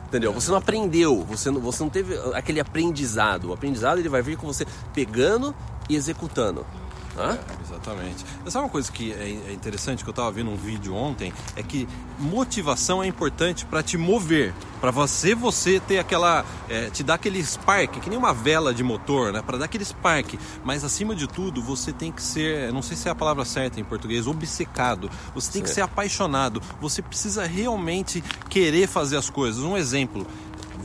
Entendeu? 0.08 0.32
Você 0.32 0.50
não 0.50 0.58
aprendeu, 0.58 1.22
você 1.24 1.52
não, 1.52 1.60
você 1.60 1.84
não 1.84 1.90
teve 1.90 2.18
aquele 2.34 2.62
aprendizado. 2.62 3.50
O 3.50 3.54
aprendizado 3.54 4.00
ele 4.00 4.08
vai 4.08 4.22
vir 4.22 4.38
com 4.38 4.48
você 4.48 4.66
pegando 4.94 5.54
e 5.90 5.96
executando. 5.96 6.66
É, 7.18 7.40
exatamente. 7.64 8.24
Sabe 8.48 8.66
uma 8.66 8.70
coisa 8.70 8.92
que 8.92 9.12
é, 9.12 9.50
é 9.50 9.54
interessante 9.54 10.04
que 10.04 10.10
eu 10.10 10.12
estava 10.12 10.32
vendo 10.32 10.52
um 10.52 10.56
vídeo 10.56 10.94
ontem? 10.94 11.34
É 11.56 11.64
que 11.64 11.88
motivação 12.20 13.02
é 13.02 13.08
importante 13.08 13.66
para 13.66 13.82
te 13.82 13.98
mover, 13.98 14.54
para 14.80 14.92
você 14.92 15.34
você 15.34 15.80
ter 15.80 15.98
aquela, 15.98 16.46
é, 16.70 16.90
te 16.90 17.04
dar 17.04 17.16
aquele 17.16 17.44
spark, 17.44 18.00
que 18.00 18.10
nem 18.10 18.18
uma 18.18 18.34
vela 18.34 18.74
de 18.74 18.84
motor, 18.84 19.34
né? 19.34 19.42
Para 19.42 19.58
dar 19.58 19.66
aquele 19.66 19.84
spark. 19.84 20.36
Mas 20.64 20.84
acima 20.84 21.16
de 21.16 21.28
tudo, 21.28 21.62
você 21.62 21.92
tem 21.92 22.12
que 22.12 22.22
ser, 22.22 22.72
não 22.72 22.82
sei 22.82 22.96
se 22.96 23.08
é 23.08 23.12
a 23.12 23.16
palavra 23.16 23.44
certa 23.46 23.80
em 23.80 23.84
português, 23.84 24.28
obcecado. 24.28 25.10
Você 25.34 25.52
tem 25.52 25.62
Sim. 25.62 25.64
que 25.64 25.70
ser 25.70 25.82
apaixonado. 25.82 26.62
Você 26.80 27.02
precisa 27.02 27.46
realmente 27.46 28.24
querer 28.50 28.88
fazer 28.88 29.18
as 29.18 29.30
coisas. 29.30 29.64
Um 29.64 29.76
exemplo 29.76 30.26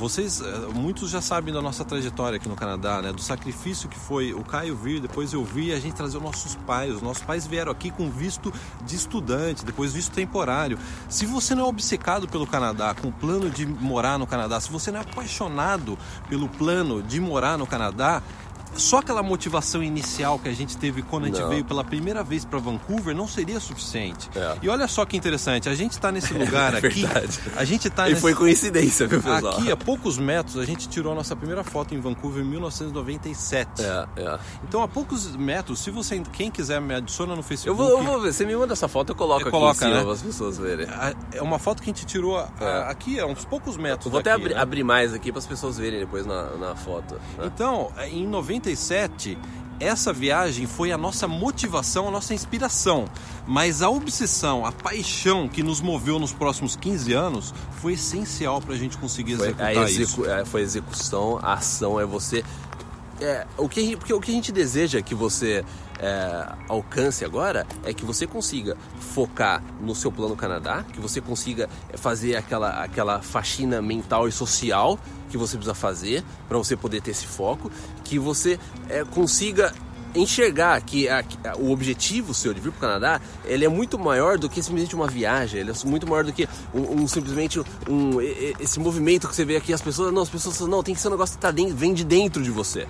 vocês, 0.03 0.41
eh, 0.41 0.45
muitos 0.75 1.11
já 1.11 1.21
sabem 1.21 1.55
da 1.55 1.63
nossa 1.63 1.85
trajetória 1.85 2.37
aqui 2.37 2.49
no 2.49 2.57
Canadá, 2.57 3.01
né? 3.01 3.13
Do 3.13 3.23
sacrifício 3.23 3.89
que 3.89 3.97
foi 3.97 4.35
o 4.35 4.43
Caio 4.43 4.75
vir, 4.75 4.99
depois 5.01 5.33
eu 5.33 5.45
vi 5.45 5.73
a 5.73 5.79
gente 5.79 5.95
trazer 5.95 6.17
os 6.17 6.23
nossos 6.23 6.57
pais. 6.67 6.97
Os 6.97 7.01
nossos 7.01 7.23
pais 7.23 7.47
vieram 7.47 7.71
aqui 7.71 7.93
com 7.93 8.11
visto 8.11 8.53
de 8.85 8.97
estudante, 8.97 9.65
depois 9.65 9.93
visto 9.93 10.13
temporário. 10.13 10.77
Se 11.09 11.25
você 11.25 11.55
não 11.55 11.67
é 11.67 11.69
obcecado 11.69 12.27
pelo 12.27 12.49
Canadá, 12.49 12.97
com 13.01 13.09
o 13.09 13.13
plano 13.13 13.49
de 13.49 13.65
morar 13.65 14.19
no 14.19 14.27
Canadá, 14.27 14.59
se 14.61 14.73
você 14.73 14.91
não 14.91 14.99
é 14.99 15.03
apaixonado 15.03 15.97
pelo 16.29 16.49
plano 16.49 17.01
de 17.01 17.21
morar 17.21 17.57
no 17.57 17.65
Canadá, 17.67 18.21
só 18.75 18.99
aquela 18.99 19.23
motivação 19.23 19.83
inicial 19.83 20.39
que 20.39 20.49
a 20.49 20.53
gente 20.55 20.77
teve 20.77 21.03
quando 21.03 21.25
a 21.25 21.27
gente 21.29 21.41
Não. 21.41 21.49
veio 21.49 21.65
pela 21.65 21.85
primeira 21.85 22.23
vez 22.23 22.45
para 22.45 22.59
Vancouver 22.59 23.15
não 23.15 23.27
seria 23.29 23.61
suficiente. 23.61 24.31
É. 24.35 24.57
E 24.63 24.69
olha 24.69 24.87
só 24.89 25.05
que 25.05 25.17
interessante, 25.17 25.69
a 25.69 25.75
gente 25.75 25.93
está 25.93 26.11
nesse 26.13 26.33
lugar 26.35 26.75
É 26.75 26.79
aqui. 26.87 27.05
A 27.57 27.65
gente 27.65 27.89
tá 27.91 28.07
E 28.07 28.11
nesse... 28.11 28.21
foi 28.23 28.35
coincidência, 28.35 29.07
viu, 29.07 29.21
pessoal? 29.23 29.55
Aqui 29.59 29.71
a 29.71 29.77
poucos 29.77 30.19
metros 30.19 30.57
a 30.59 30.65
gente 30.65 30.89
tirou 30.89 31.13
a 31.13 31.15
nossa 31.15 31.35
primeira 31.37 31.63
foto 31.65 31.95
em 31.95 32.01
Vancouver 32.01 32.43
em 32.43 32.47
1997. 32.49 33.83
É, 33.83 34.07
é. 34.17 34.39
Então 34.67 34.83
a 34.83 34.89
poucos 34.89 35.35
metros, 35.37 35.81
se 35.81 35.91
você 35.91 36.21
quem 36.33 36.51
quiser 36.51 36.81
me 36.81 36.95
adiciona 36.95 37.33
no 37.35 37.41
Eu 37.41 37.43
Facebook. 37.43 37.77
vou, 37.77 37.91
eu 37.99 38.03
vou 38.05 38.21
ver, 38.21 38.33
você 38.33 38.45
me 38.45 38.55
manda 38.57 38.73
essa 38.73 38.89
foto, 38.89 39.11
eu 39.11 39.17
coloco 39.17 39.43
Eu 39.43 39.49
aqui 39.49 39.51
coloco, 39.51 39.77
em 39.77 39.79
cima 39.79 39.95
né? 39.95 40.03
para 40.03 40.13
as 40.13 40.23
pessoas 40.23 40.59
verem. 40.59 40.87
É 41.33 41.43
uma 41.43 41.59
foto 41.59 41.83
que 41.83 41.91
a 41.91 41.93
gente 41.93 42.07
tirou 42.07 42.39
a- 42.39 42.49
a- 42.61 42.65
É. 42.65 42.91
aqui, 42.91 43.19
a 43.21 43.27
uns 43.27 43.45
poucos 43.45 43.77
metros. 43.77 44.07
Eu 44.07 44.11
vou 44.13 44.21
até 44.21 44.31
daqui, 44.31 44.43
abrir, 44.45 44.55
né? 44.55 44.61
abrir 44.61 44.85
mais 44.85 45.13
aqui 45.13 45.31
para 45.31 45.39
as 45.39 45.47
pessoas 45.47 45.77
verem 45.79 46.01
depois 46.01 46.27
na, 46.27 46.51
na 46.57 46.75
foto. 46.75 47.15
né? 47.39 47.45
Então, 47.47 47.91
em 48.11 48.27
97, 48.63 49.37
essa 49.81 50.13
viagem 50.13 50.67
foi 50.67 50.93
a 50.93 50.99
nossa 50.99 51.27
motivação, 51.27 52.07
a 52.07 52.11
nossa 52.11 52.33
inspiração. 52.33 53.07
Mas 53.47 53.83
a 53.83 53.91
obsessão, 53.91 54.65
a 54.65 54.71
paixão 54.71 55.49
que 55.49 55.63
nos 55.63 55.81
moveu 55.81 56.19
nos 56.21 56.33
próximos 56.33 56.77
15 56.77 57.13
anos 57.13 57.55
foi 57.81 57.95
essencial 57.95 58.61
para 58.61 58.75
a 58.75 58.79
gente 58.79 58.97
conseguir 58.97 59.37
Foi 59.37 59.49
executar 59.49 59.91
isso. 59.91 60.03
execu 60.03 60.27
é, 60.27 60.45
foi 60.45 60.61
a 60.61 60.65
execução, 60.65 61.39
a 61.43 61.55
ação 61.55 61.99
é 61.99 62.07
você. 62.07 62.45
É, 63.21 63.47
o 63.57 63.69
que, 63.69 63.97
porque 63.97 64.15
o 64.15 64.21
que 64.21 64.31
a 64.31 64.35
gente 64.35 64.53
deseja 64.53 65.03
que 65.03 65.15
você 65.15 65.65
é, 66.03 66.49
alcance 66.69 67.25
agora 67.25 67.65
é 67.85 67.95
que 67.95 68.05
você 68.05 68.27
consiga 68.27 68.77
focar 68.99 69.63
no 69.81 69.95
seu 69.95 70.11
plano 70.11 70.35
Canadá, 70.37 70.85
que 70.93 71.01
você 71.01 71.21
consiga 71.21 71.69
fazer 71.95 72.35
aquela, 72.37 72.83
aquela 72.83 73.23
faxina 73.23 73.81
mental 73.81 74.27
e 74.29 74.33
social 74.33 74.99
que 75.31 75.39
você 75.39 75.57
precisa 75.57 75.75
fazer 75.75 76.23
para 76.49 76.59
você 76.59 76.77
poder 76.77 77.01
ter 77.01 77.13
esse 77.13 77.27
foco, 77.27 77.71
que 78.05 78.19
você 78.19 78.59
é, 78.89 79.05
consiga 79.05 79.73
enxergar 80.15 80.79
que 80.83 81.09
a- 81.09 81.21
a- 81.45 81.57
o 81.57 81.71
objetivo 81.73 82.35
seu 82.35 82.53
de 82.53 82.61
vir 82.61 82.71
para 82.73 82.77
o 82.77 82.81
Canadá 82.81 83.21
ele 83.47 83.65
é 83.65 83.69
muito 83.69 83.99
maior 83.99 84.37
do 84.37 84.47
que 84.49 84.63
simplesmente 84.63 84.95
uma 84.95 85.07
viagem, 85.07 85.61
ele 85.61 85.71
é 85.71 85.75
muito 85.87 86.07
maior 86.07 86.23
do 86.25 86.33
que 86.35 86.47
um, 86.75 87.03
um- 87.03 87.09
simplesmente 87.09 87.59
um, 87.89 88.21
esse 88.61 88.79
movimento 88.79 89.27
que 89.27 89.35
você 89.35 89.45
vê 89.45 89.57
aqui, 89.57 89.73
as 89.73 89.81
pessoas, 89.81 90.13
não, 90.13 90.21
as 90.23 90.29
pessoas 90.29 90.61
não, 90.61 90.83
tem 90.83 90.95
que 90.95 91.01
ser 91.01 91.09
um 91.09 91.13
negócio 91.13 91.37
que 91.37 91.41
tá 91.41 91.51
dentro, 91.51 91.75
vem 91.75 91.95
de 91.95 92.05
dentro 92.05 92.43
de 92.43 92.51
você. 92.51 92.87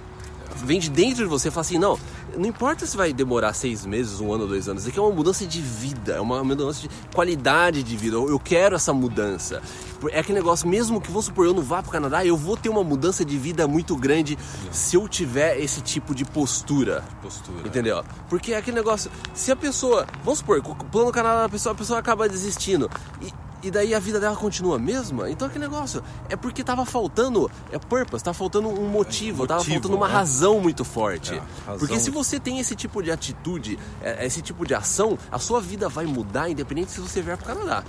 Vem 0.65 0.79
de 0.81 0.91
dentro 0.91 1.25
de 1.25 1.31
você 1.31 1.51
fala 1.51 1.63
assim, 1.63 1.79
não, 1.79 1.99
não 2.37 2.47
importa 2.47 2.87
se 2.87 2.97
vai 2.97 3.13
demorar 3.13 3.53
seis 3.53 3.85
meses, 3.85 4.21
um 4.21 4.33
ano, 4.33 4.47
dois 4.47 4.69
anos, 4.69 4.83
isso 4.83 4.91
aqui 4.91 4.99
é 4.99 5.03
uma 5.03 5.13
mudança 5.13 5.47
de 5.47 5.61
vida, 5.61 6.15
é 6.15 6.21
uma 6.21 6.43
mudança 6.43 6.83
de 6.83 6.91
qualidade 7.15 7.83
de 7.83 7.97
vida, 7.97 8.17
eu, 8.17 8.39
quero 8.39 8.77
essa 8.77 8.93
mudança. 8.93 9.63
É 10.11 10.19
aquele 10.19 10.39
negócio, 10.39 10.69
mesmo 10.69 11.01
que, 11.01 11.09
vamos 11.09 11.27
supor, 11.27 11.47
eu 11.47 11.55
não 11.55 11.63
vá 11.63 11.81
para 11.81 11.89
o 11.89 11.93
Canadá, 11.93 12.25
eu 12.25 12.37
vou 12.37 12.57
ter 12.57 12.69
uma 12.69 12.83
mudança 12.83 13.25
de 13.25 13.39
vida 13.39 13.69
muito 13.69 13.97
grande 13.97 14.37
se 14.71 14.97
eu 14.97 15.09
tiver 15.09 15.61
esse 15.61 15.81
tipo 15.81 16.15
de 16.15 16.25
postura. 16.25 17.05
Postura. 17.23 17.67
Entendeu? 17.67 18.05
Porque 18.29 18.53
é 18.53 18.57
aquele 18.57 18.77
negócio, 18.77 19.11
se 19.33 19.53
a 19.53 19.57
pessoa, 19.57 20.07
vamos 20.25 20.41
supor, 20.41 20.61
plano 20.91 21.13
Canadá 21.13 21.43
da 21.43 21.49
pessoa, 21.49 21.73
a 21.73 21.77
pessoa 21.77 21.99
acaba 21.99 22.29
desistindo 22.29 22.91
e, 23.21 23.33
e 23.63 23.71
daí 23.71 23.95
a 23.95 23.99
vida 23.99 24.19
dela 24.19 24.37
continua 24.37 24.77
a 24.77 24.79
mesma, 24.79 25.31
então 25.31 25.47
aquele 25.47 25.65
negócio 25.65 26.03
é 26.29 26.37
porque 26.37 26.65
tava 26.65 26.85
faltando, 26.85 27.51
é 27.71 27.79
purpose, 27.79 28.25
tava 28.25 28.35
faltando 28.35 28.69
um 28.69 28.89
motivo, 28.89 29.47
tava 29.47 29.61
motivo, 29.61 29.75
faltando 29.75 29.97
uma 29.97 30.09
né? 30.09 30.15
razão 30.15 30.61
muito 30.61 30.85
forte. 30.85 31.35
É, 31.35 31.43
razão. 31.67 31.79
Porque 31.79 31.99
se 32.01 32.11
você 32.11 32.41
tem 32.41 32.59
esse 32.59 32.75
tipo 32.75 33.03
de 33.03 33.11
atitude, 33.11 33.79
é, 34.03 34.27
esse 34.27 34.43
tipo 34.43 34.67
de 34.67 34.75
ação, 34.75 35.17
a 35.31 35.39
sua 35.39 35.61
vida 35.61 35.89
vai 35.89 36.07
mudar 36.07 36.51
independente 36.51 36.91
se 36.91 37.01
você 37.01 37.23
vier 37.23 37.37
pro 37.37 37.47
Canadá. 37.47 37.85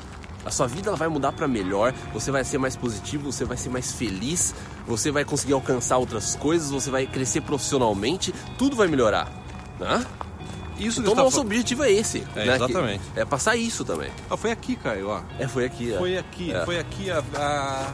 A 0.45 0.51
sua 0.51 0.67
vida 0.67 0.93
vai 0.95 1.07
mudar 1.07 1.31
para 1.31 1.47
melhor, 1.47 1.93
você 2.13 2.29
vai 2.29 2.43
ser 2.43 2.57
mais 2.57 2.75
positivo, 2.75 3.31
você 3.31 3.45
vai 3.45 3.55
ser 3.55 3.69
mais 3.69 3.93
feliz, 3.93 4.53
você 4.85 5.09
vai 5.09 5.23
conseguir 5.23 5.53
alcançar 5.53 5.97
outras 5.97 6.35
coisas, 6.35 6.69
você 6.69 6.91
vai 6.91 7.07
crescer 7.07 7.41
profissionalmente, 7.41 8.33
tudo 8.57 8.75
vai 8.75 8.87
melhorar. 8.87 9.31
Né? 9.79 10.05
Isso 10.77 11.01
Então 11.01 11.15
tá 11.15 11.23
nosso 11.23 11.35
fa- 11.37 11.41
objetivo 11.41 11.83
é 11.83 11.91
esse. 11.91 12.25
É, 12.35 12.45
né? 12.45 12.55
exatamente. 12.55 13.03
Que- 13.13 13.19
é 13.19 13.25
passar 13.25 13.55
isso 13.55 13.83
também. 13.85 14.09
Ah, 14.29 14.35
foi 14.37 14.51
aqui, 14.51 14.75
Caio, 14.75 15.09
ó. 15.09 15.21
É, 15.39 15.47
foi 15.47 15.65
aqui. 15.65 15.93
é. 15.93 15.97
Foi 15.97 16.17
aqui, 16.17 16.51
É. 16.53 16.65
foi 16.65 16.79
aqui 16.79 17.11
há, 17.11 17.23
há, 17.37 17.93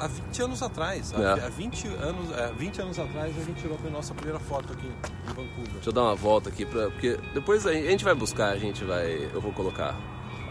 há 0.00 0.06
20 0.08 0.42
anos 0.42 0.62
atrás. 0.62 1.14
Há, 1.14 1.20
É. 1.20 1.46
há 1.46 1.48
20, 1.48 1.86
anos, 1.86 2.30
é, 2.36 2.52
20 2.58 2.80
anos 2.80 2.98
atrás 2.98 3.36
a 3.38 3.42
gente 3.44 3.60
tirou 3.60 3.78
a 3.86 3.90
nossa 3.90 4.12
primeira 4.14 4.40
foto 4.40 4.72
aqui 4.72 4.86
em 4.86 5.28
Vancouver. 5.28 5.72
Deixa 5.74 5.88
eu 5.88 5.92
dar 5.92 6.02
uma 6.02 6.14
volta 6.14 6.48
aqui, 6.48 6.64
pra, 6.66 6.90
porque 6.90 7.18
depois 7.32 7.66
a 7.66 7.72
gente 7.72 8.04
vai 8.04 8.14
buscar, 8.14 8.48
a 8.52 8.58
gente 8.58 8.84
vai. 8.84 9.28
Eu 9.32 9.40
vou 9.40 9.52
colocar 9.52 9.94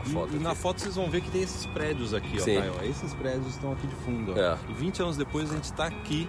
a 0.01 0.05
foto. 0.09 0.33
E, 0.33 0.37
e 0.37 0.39
na 0.39 0.51
aqui. 0.51 0.59
foto 0.61 0.81
vocês 0.81 0.95
vão 0.95 1.09
ver 1.09 1.21
que 1.21 1.29
tem 1.29 1.41
esses 1.43 1.65
prédios 1.67 2.13
aqui, 2.13 2.37
ó, 2.39 2.43
Sim. 2.43 2.55
Caio. 2.59 2.73
Esses 2.89 3.13
prédios 3.13 3.47
estão 3.47 3.71
aqui 3.73 3.85
de 3.87 3.95
fundo. 3.95 4.33
Ó. 4.35 4.39
É. 4.39 4.57
E 4.69 4.73
20 4.73 5.01
anos 5.01 5.17
depois 5.17 5.51
a 5.51 5.55
gente 5.55 5.65
está 5.65 5.85
aqui. 5.85 6.27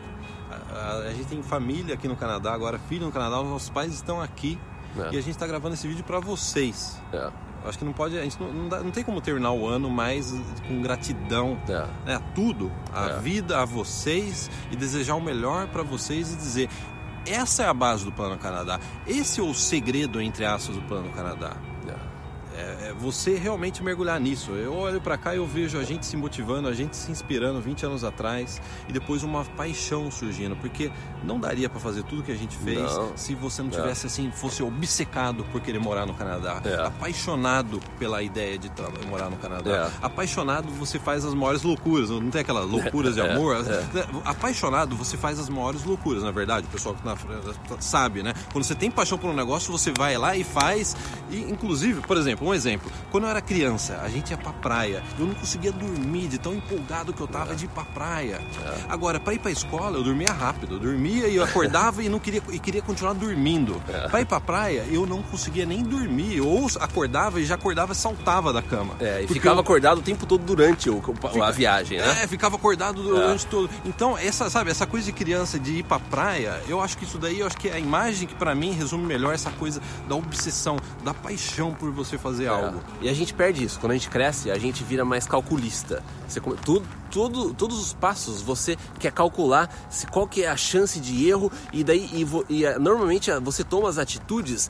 A, 0.50 0.54
a- 0.78 0.98
a 1.08 1.12
gente 1.12 1.26
tem 1.26 1.42
família 1.42 1.94
aqui 1.94 2.06
no 2.08 2.16
Canadá, 2.16 2.52
agora 2.52 2.78
filho 2.78 3.06
no 3.06 3.12
Canadá, 3.12 3.40
os 3.40 3.48
nossos 3.48 3.70
pais 3.70 3.92
estão 3.94 4.20
aqui. 4.20 4.58
É. 4.98 5.06
E 5.14 5.18
a 5.18 5.20
gente 5.20 5.30
está 5.30 5.46
gravando 5.46 5.74
esse 5.74 5.86
vídeo 5.86 6.04
para 6.04 6.18
vocês. 6.20 7.00
É, 7.12 7.30
Acho 7.64 7.78
que 7.78 7.84
não 7.84 7.92
pode, 7.92 8.16
a 8.16 8.22
gente 8.22 8.40
não, 8.40 8.52
não, 8.52 8.68
dá- 8.68 8.80
não 8.80 8.92
tem 8.92 9.02
como 9.02 9.20
terminar 9.20 9.50
o 9.50 9.66
ano 9.66 9.90
mais 9.90 10.32
com 10.68 10.80
gratidão 10.82 11.58
é. 11.68 11.84
né, 12.06 12.14
a 12.14 12.20
tudo, 12.32 12.70
a 12.94 13.08
É. 13.10 13.18
vida, 13.18 13.60
a 13.60 13.64
vocês 13.64 14.48
e 14.70 14.76
desejar 14.76 15.16
o 15.16 15.20
melhor 15.20 15.66
para 15.66 15.82
vocês 15.82 16.32
e 16.32 16.36
dizer 16.36 16.68
essa 17.26 17.64
é 17.64 17.66
a 17.66 17.74
base 17.74 18.04
do 18.04 18.12
Plano 18.12 18.38
Canadá. 18.38 18.78
Esse 19.04 19.40
é 19.40 19.42
o 19.42 19.52
segredo 19.52 20.20
entre 20.20 20.44
aspas 20.44 20.76
do 20.76 20.82
Plano 20.82 21.10
Canadá. 21.10 21.56
É. 22.56 22.88
É, 22.88 22.94
você 22.98 23.34
realmente 23.36 23.82
mergulhar 23.82 24.20
nisso. 24.20 24.50
Eu 24.52 24.74
olho 24.74 25.00
para 25.00 25.16
cá 25.16 25.34
e 25.34 25.38
eu 25.38 25.46
vejo 25.46 25.78
a 25.78 25.84
gente 25.84 26.06
se 26.06 26.16
motivando, 26.16 26.68
a 26.68 26.72
gente 26.72 26.96
se 26.96 27.10
inspirando 27.10 27.60
20 27.60 27.86
anos 27.86 28.04
atrás 28.04 28.60
e 28.88 28.92
depois 28.92 29.22
uma 29.22 29.44
paixão 29.44 30.10
surgindo, 30.10 30.56
porque 30.56 30.90
não 31.24 31.38
daria 31.40 31.68
para 31.68 31.80
fazer 31.80 32.02
tudo 32.04 32.22
que 32.22 32.32
a 32.32 32.36
gente 32.36 32.56
fez 32.56 32.80
Não. 32.80 33.16
se 33.16 33.34
você 33.34 33.62
não 33.62 33.68
É. 33.68 33.72
tivesse 33.72 34.06
assim, 34.06 34.30
fosse 34.30 34.62
obcecado 34.62 35.44
por 35.52 35.60
querer 35.60 35.78
morar 35.78 36.06
no 36.06 36.14
Canadá, 36.14 36.60
É. 36.64 36.86
apaixonado 36.86 37.80
pela 37.98 38.22
ideia 38.22 38.58
de 38.58 38.70
morar 39.08 39.28
no 39.30 39.36
Canadá, 39.36 39.90
É. 40.02 40.04
apaixonado 40.06 40.68
você 40.70 40.98
faz 40.98 41.24
as 41.24 41.34
maiores 41.34 41.62
loucuras, 41.62 42.10
não 42.10 42.30
tem 42.30 42.40
aquela 42.40 42.60
loucuras 42.60 43.14
de 43.14 43.20
É, 43.26 43.32
amor, 43.32 43.56
é. 43.56 43.84
apaixonado 44.24 44.94
você 44.96 45.16
faz 45.16 45.38
as 45.38 45.48
maiores 45.48 45.84
loucuras, 45.84 46.22
na 46.22 46.30
verdade, 46.30 46.66
o 46.66 46.70
pessoal 46.70 46.94
que 46.94 47.04
na, 47.04 47.16
sabe, 47.80 48.22
né? 48.22 48.32
Quando 48.52 48.64
você 48.64 48.74
tem 48.74 48.90
paixão 48.90 49.18
por 49.18 49.30
um 49.30 49.34
negócio, 49.34 49.70
você 49.72 49.90
vai 49.96 50.16
lá 50.16 50.36
e 50.36 50.44
faz, 50.44 50.96
e 51.30 51.40
inclusive, 51.50 52.00
por 52.02 52.16
exemplo, 52.16 52.45
um 52.50 52.54
exemplo, 52.54 52.90
quando 53.10 53.24
eu 53.24 53.30
era 53.30 53.40
criança, 53.40 54.00
a 54.02 54.08
gente 54.08 54.30
ia 54.30 54.36
pra 54.36 54.52
praia, 54.52 55.02
eu 55.18 55.26
não 55.26 55.34
conseguia 55.34 55.72
dormir 55.72 56.28
de 56.28 56.38
tão 56.38 56.54
empolgado 56.54 57.12
que 57.12 57.20
eu 57.20 57.26
tava 57.26 57.54
de 57.54 57.64
ir 57.64 57.68
pra 57.68 57.84
praia. 57.84 58.40
Agora, 58.88 59.18
pra 59.20 59.34
ir 59.34 59.38
pra 59.38 59.50
escola, 59.50 59.96
eu 59.98 60.02
dormia 60.04 60.32
rápido, 60.32 60.74
eu 60.76 60.78
dormia 60.80 61.28
e 61.28 61.36
eu 61.36 61.44
acordava 61.44 62.02
e 62.02 62.08
não 62.08 62.18
queria 62.18 62.42
e 62.52 62.58
queria 62.58 62.82
continuar 62.82 63.12
dormindo. 63.14 63.80
Pra 64.10 64.20
ir 64.20 64.24
pra 64.26 64.40
praia, 64.40 64.84
eu 64.90 65.06
não 65.06 65.22
conseguia 65.22 65.66
nem 65.66 65.82
dormir, 65.82 66.40
ou 66.40 66.66
acordava 66.80 67.40
e 67.40 67.44
já 67.44 67.54
acordava 67.54 67.92
e 67.92 67.96
saltava 67.96 68.52
da 68.52 68.62
cama. 68.62 68.94
É, 69.00 69.22
e 69.22 69.26
ficava 69.26 69.56
eu- 69.56 69.60
acordado 69.60 69.98
o 69.98 70.02
tempo 70.02 70.26
todo 70.26 70.44
durante 70.44 70.88
o, 70.90 70.96
o- 70.98 71.42
a 71.42 71.50
viagem, 71.50 71.98
né? 71.98 72.22
é, 72.22 72.26
ficava 72.26 72.56
acordado 72.56 73.02
durante 73.02 73.46
todo. 73.46 73.68
Então, 73.84 74.16
essa, 74.16 74.48
sabe, 74.50 74.70
essa 74.70 74.86
coisa 74.86 75.06
de 75.06 75.12
criança 75.12 75.58
de 75.58 75.78
ir 75.78 75.82
pra 75.84 75.98
praia, 75.98 76.60
eu 76.68 76.80
acho 76.80 76.96
que 76.98 77.04
isso 77.04 77.18
daí, 77.18 77.40
eu 77.40 77.46
acho 77.46 77.56
que 77.56 77.68
é 77.68 77.74
a 77.74 77.78
imagem 77.78 78.26
que 78.28 78.34
pra 78.34 78.54
mim 78.54 78.72
resume 78.72 79.04
melhor 79.04 79.34
essa 79.34 79.50
coisa 79.50 79.80
da 80.08 80.14
obsessão, 80.14 80.76
da 81.04 81.12
paixão 81.14 81.72
por 81.74 81.90
você 81.90 82.16
fazer 82.18 82.35
algo. 82.44 82.82
É. 83.00 83.06
E 83.06 83.08
a 83.08 83.14
gente 83.14 83.32
perde 83.32 83.64
isso. 83.64 83.78
Quando 83.78 83.92
a 83.92 83.94
gente 83.94 84.10
cresce, 84.10 84.50
a 84.50 84.58
gente 84.58 84.82
vira 84.84 85.04
mais 85.04 85.26
calculista. 85.26 86.02
Você, 86.26 86.40
tudo, 86.40 86.86
tudo, 87.10 87.54
todos 87.54 87.80
os 87.80 87.94
passos 87.94 88.42
você 88.42 88.76
quer 88.98 89.12
calcular 89.12 89.72
se, 89.88 90.06
qual 90.06 90.26
que 90.26 90.42
é 90.42 90.48
a 90.48 90.56
chance 90.56 90.98
de 91.00 91.28
erro 91.28 91.50
e 91.72 91.84
daí 91.84 92.08
e, 92.12 92.26
e, 92.52 92.64
é, 92.64 92.78
normalmente 92.78 93.30
é, 93.30 93.40
você 93.40 93.62
toma 93.64 93.88
as 93.88 93.96
atitudes 93.96 94.68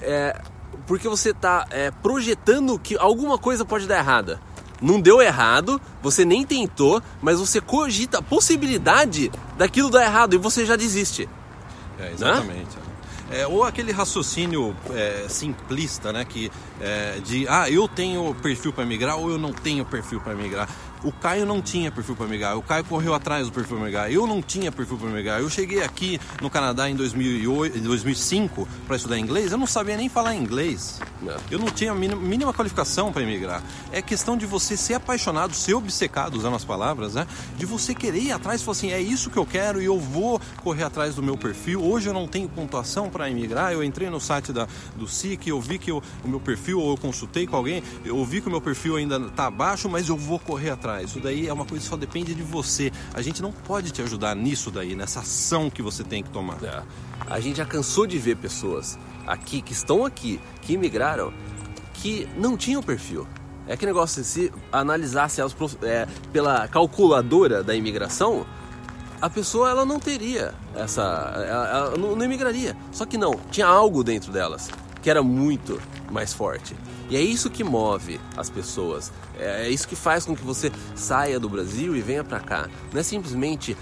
é, 0.00 0.40
porque 0.86 1.08
você 1.08 1.30
está 1.30 1.66
projetando 2.02 2.78
que 2.78 2.96
alguma 2.96 3.36
coisa 3.36 3.64
pode 3.64 3.86
dar 3.86 3.98
errada. 3.98 4.40
Não 4.80 5.00
deu 5.00 5.20
errado, 5.22 5.80
você 6.02 6.24
nem 6.24 6.44
tentou, 6.44 7.02
mas 7.20 7.40
você 7.40 7.60
cogita 7.60 8.18
a 8.18 8.22
possibilidade 8.22 9.32
daquilo 9.56 9.90
dar 9.90 10.04
errado 10.04 10.34
e 10.34 10.38
você 10.38 10.64
já 10.64 10.76
desiste. 10.76 11.28
É, 11.98 12.12
exatamente. 12.12 12.85
É, 13.30 13.46
ou 13.46 13.64
aquele 13.64 13.90
raciocínio 13.90 14.76
é, 14.90 15.26
simplista, 15.28 16.12
né? 16.12 16.24
Que 16.24 16.50
é, 16.80 17.18
de 17.24 17.46
ah, 17.48 17.68
eu 17.68 17.88
tenho 17.88 18.34
perfil 18.36 18.72
para 18.72 18.84
migrar 18.84 19.16
ou 19.16 19.30
eu 19.30 19.38
não 19.38 19.52
tenho 19.52 19.84
perfil 19.84 20.20
para 20.20 20.34
migrar. 20.34 20.68
O 21.04 21.12
Caio 21.12 21.46
não 21.46 21.60
tinha 21.60 21.90
perfil 21.90 22.16
para 22.16 22.26
migrar. 22.26 22.56
O 22.56 22.62
Caio 22.62 22.84
correu 22.84 23.14
atrás 23.14 23.46
do 23.46 23.52
perfil 23.52 23.76
para 23.76 23.86
migrar. 23.86 24.10
Eu 24.10 24.26
não 24.26 24.42
tinha 24.42 24.72
perfil 24.72 24.96
para 24.96 25.08
migrar. 25.08 25.40
Eu 25.40 25.50
cheguei 25.50 25.82
aqui 25.82 26.20
no 26.40 26.50
Canadá 26.50 26.88
em 26.88 26.94
2008, 26.94 27.78
em 27.78 27.82
2005 27.82 28.68
para 28.86 28.96
estudar 28.96 29.18
inglês. 29.18 29.52
Eu 29.52 29.58
não 29.58 29.66
sabia 29.66 29.96
nem 29.96 30.08
falar 30.08 30.34
inglês. 30.34 31.00
Não. 31.22 31.36
Eu 31.50 31.58
não 31.58 31.66
tinha 31.66 31.92
a 31.92 31.94
mínima, 31.94 32.20
mínima 32.20 32.52
qualificação 32.52 33.12
para 33.12 33.22
emigrar. 33.22 33.62
É 33.92 34.00
questão 34.02 34.36
de 34.36 34.46
você 34.46 34.76
ser 34.76 34.94
apaixonado, 34.94 35.54
ser 35.54 35.74
obcecado, 35.74 36.36
usando 36.36 36.56
as 36.56 36.64
palavras, 36.64 37.14
né? 37.14 37.26
De 37.56 37.66
você 37.66 37.94
querer 37.94 38.20
ir 38.20 38.32
atrás 38.32 38.60
e 38.60 38.64
falar 38.64 38.76
assim: 38.76 38.92
é 38.92 39.00
isso 39.00 39.30
que 39.30 39.36
eu 39.36 39.46
quero 39.46 39.80
e 39.80 39.84
eu 39.84 39.98
vou 39.98 40.40
correr 40.62 40.84
atrás 40.84 41.14
do 41.14 41.22
meu 41.22 41.36
perfil. 41.36 41.82
Hoje 41.82 42.08
eu 42.08 42.14
não 42.14 42.26
tenho 42.26 42.48
pontuação 42.48 43.08
para 43.10 43.28
imigrar, 43.28 43.72
eu 43.72 43.82
entrei 43.82 44.08
no 44.10 44.20
site 44.20 44.52
da, 44.52 44.66
do 44.96 45.06
SIC, 45.06 45.48
eu 45.48 45.60
vi 45.60 45.78
que 45.78 45.90
eu, 45.90 46.02
o 46.24 46.28
meu 46.28 46.40
perfil, 46.40 46.80
ou 46.80 46.90
eu 46.90 46.96
consultei 46.96 47.46
com 47.46 47.56
alguém, 47.56 47.82
eu 48.04 48.24
vi 48.24 48.40
que 48.40 48.48
o 48.48 48.50
meu 48.50 48.60
perfil 48.60 48.96
ainda 48.96 49.18
está 49.18 49.50
baixo, 49.50 49.88
mas 49.88 50.08
eu 50.08 50.16
vou 50.16 50.38
correr 50.38 50.70
atrás. 50.70 50.85
Isso 51.02 51.20
daí 51.20 51.48
é 51.48 51.52
uma 51.52 51.64
coisa 51.64 51.84
que 51.84 51.90
só 51.90 51.96
depende 51.96 52.34
de 52.34 52.42
você. 52.42 52.92
A 53.12 53.22
gente 53.22 53.42
não 53.42 53.52
pode 53.52 53.90
te 53.90 54.02
ajudar 54.02 54.34
nisso 54.34 54.70
daí, 54.70 54.94
nessa 54.94 55.20
ação 55.20 55.68
que 55.68 55.82
você 55.82 56.04
tem 56.04 56.22
que 56.22 56.30
tomar. 56.30 56.62
É. 56.62 56.82
A 57.28 57.40
gente 57.40 57.56
já 57.56 57.66
cansou 57.66 58.06
de 58.06 58.18
ver 58.18 58.36
pessoas 58.36 58.98
aqui, 59.26 59.60
que 59.60 59.72
estão 59.72 60.04
aqui, 60.04 60.40
que 60.62 60.74
imigraram, 60.74 61.32
que 61.94 62.28
não 62.36 62.56
tinham 62.56 62.82
perfil. 62.82 63.26
É 63.66 63.76
que 63.76 63.84
negócio, 63.84 64.22
se 64.22 64.52
analisasse 64.70 65.40
elas 65.40 65.56
é, 65.82 66.06
pela 66.32 66.68
calculadora 66.68 67.64
da 67.64 67.74
imigração, 67.74 68.46
a 69.20 69.28
pessoa 69.28 69.70
ela 69.70 69.84
não 69.84 69.98
teria 69.98 70.54
essa. 70.74 71.02
Ela, 71.02 71.68
ela 71.68 71.98
não, 71.98 72.14
não 72.14 72.24
imigraria. 72.24 72.76
Só 72.92 73.04
que 73.04 73.18
não, 73.18 73.34
tinha 73.50 73.66
algo 73.66 74.04
dentro 74.04 74.30
delas 74.30 74.70
que 75.06 75.10
era 75.10 75.22
muito 75.22 75.80
mais 76.10 76.32
forte. 76.32 76.74
E 77.08 77.16
é 77.16 77.20
isso 77.20 77.48
que 77.48 77.62
move 77.62 78.18
as 78.36 78.50
pessoas. 78.50 79.12
É, 79.38 79.68
é 79.68 79.70
isso 79.70 79.86
que 79.86 79.94
faz 79.94 80.24
com 80.24 80.34
que 80.34 80.42
você 80.42 80.72
saia 80.96 81.38
do 81.38 81.48
Brasil 81.48 81.94
e 81.94 82.00
venha 82.00 82.24
para 82.24 82.40
cá. 82.40 82.68
Não 82.92 82.98
é 82.98 83.04
simplesmente 83.04 83.76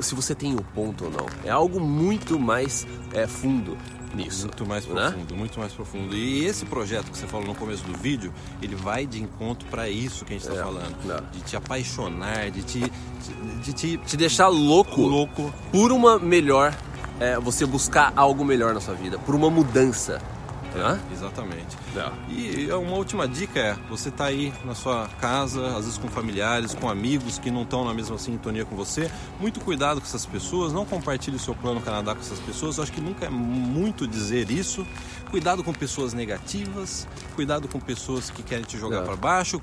se 0.00 0.12
você 0.16 0.34
tem 0.34 0.56
o 0.56 0.62
ponto 0.74 1.04
ou 1.04 1.10
não. 1.12 1.26
É 1.44 1.50
algo 1.50 1.78
muito 1.78 2.36
mais 2.40 2.84
é, 3.14 3.28
fundo 3.28 3.78
nisso. 4.12 4.46
Muito 4.48 4.66
mais 4.66 4.84
né? 4.88 4.92
profundo, 5.08 5.36
muito 5.36 5.60
mais 5.60 5.72
profundo. 5.72 6.16
E 6.16 6.44
esse 6.44 6.66
projeto 6.66 7.12
que 7.12 7.16
você 7.16 7.28
falou 7.28 7.46
no 7.46 7.54
começo 7.54 7.84
do 7.84 7.96
vídeo, 7.96 8.34
ele 8.60 8.74
vai 8.74 9.06
de 9.06 9.22
encontro 9.22 9.68
para 9.70 9.88
isso 9.88 10.24
que 10.24 10.34
a 10.34 10.36
gente 10.36 10.48
está 10.48 10.60
É, 10.60 10.64
falando. 10.64 10.96
não. 11.04 11.20
De 11.30 11.42
te 11.42 11.54
apaixonar, 11.56 12.50
de 12.50 12.62
te, 12.64 12.92
de 13.62 13.72
te 13.72 13.98
Te 13.98 14.16
deixar 14.16 14.48
louco, 14.48 15.00
louco. 15.00 15.54
por 15.70 15.92
uma 15.92 16.18
melhor. 16.18 16.74
é, 17.20 17.38
você 17.38 17.64
buscar 17.64 18.12
algo 18.16 18.44
melhor 18.44 18.74
na 18.74 18.80
sua 18.80 18.94
vida, 18.94 19.16
por 19.20 19.34
uma 19.36 19.48
mudança. 19.48 20.20
Né? 20.76 21.00
Exatamente. 21.12 21.76
É. 21.96 22.32
E 22.32 22.70
uma 22.72 22.96
última 22.96 23.26
dica 23.26 23.58
é, 23.58 23.76
você 23.88 24.10
tá 24.10 24.26
aí 24.26 24.52
na 24.64 24.74
sua 24.74 25.08
casa, 25.20 25.66
às 25.76 25.84
vezes 25.84 25.98
com 25.98 26.08
familiares, 26.08 26.74
com 26.74 26.88
amigos 26.88 27.38
que 27.38 27.50
não 27.50 27.62
estão 27.62 27.84
na 27.84 27.94
mesma 27.94 28.18
sintonia 28.18 28.64
com 28.64 28.76
você, 28.76 29.10
muito 29.40 29.60
cuidado 29.60 30.00
com 30.00 30.06
essas 30.06 30.26
pessoas, 30.26 30.72
não 30.72 30.84
compartilhe 30.84 31.36
o 31.36 31.40
seu 31.40 31.54
plano 31.54 31.80
Canadá 31.80 32.14
com 32.14 32.20
essas 32.20 32.38
pessoas, 32.40 32.76
eu 32.76 32.82
acho 32.82 32.92
que 32.92 33.00
nunca 33.00 33.26
é 33.26 33.30
muito 33.30 34.06
dizer 34.06 34.50
isso. 34.50 34.86
Cuidado 35.30 35.64
com 35.64 35.72
pessoas 35.72 36.12
negativas, 36.14 37.06
cuidado 37.34 37.66
com 37.68 37.80
pessoas 37.80 38.30
que 38.30 38.42
querem 38.42 38.64
te 38.64 38.78
jogar 38.78 38.98
É. 38.98 39.02
para 39.02 39.16
baixo, 39.16 39.60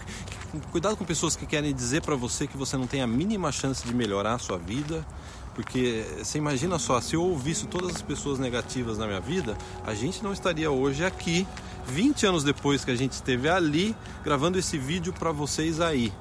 cuidado 0.72 0.98
com 0.98 1.06
pessoas 1.06 1.36
que 1.36 1.46
querem 1.46 1.74
dizer 1.74 2.02
para 2.02 2.16
você 2.16 2.46
que 2.48 2.58
você 2.58 2.76
não 2.76 2.86
tem 2.86 3.02
a 3.02 3.08
mínima 3.08 3.52
chance 3.52 3.86
de 3.86 3.94
melhorar 3.94 4.34
a 4.34 4.40
sua 4.40 4.58
vida. 4.58 5.06
Porque 5.54 6.04
você 6.18 6.38
imagina 6.40 6.80
só, 6.80 7.00
se 7.00 7.16
eu 7.16 7.24
ouvisse 7.24 7.68
todas 7.68 7.96
as 7.96 8.02
pessoas 8.02 8.40
negativas 8.40 8.98
na 8.98 9.06
minha 9.06 9.20
vida, 9.20 9.56
a 9.86 9.94
gente 9.94 10.24
não 10.24 10.34
estaria 10.34 10.72
hoje 10.72 11.06
aqui, 11.06 11.48
20 11.88 12.26
anos 12.26 12.44
depois 12.44 12.84
que 12.84 12.90
a 12.90 12.96
gente 12.96 13.12
esteve 13.12 13.48
ali, 13.48 13.96
gravando 14.24 14.58
esse 14.58 14.78
vídeo 14.78 15.14
para 15.14 15.32
vocês 15.32 15.80
aí. 15.80 16.12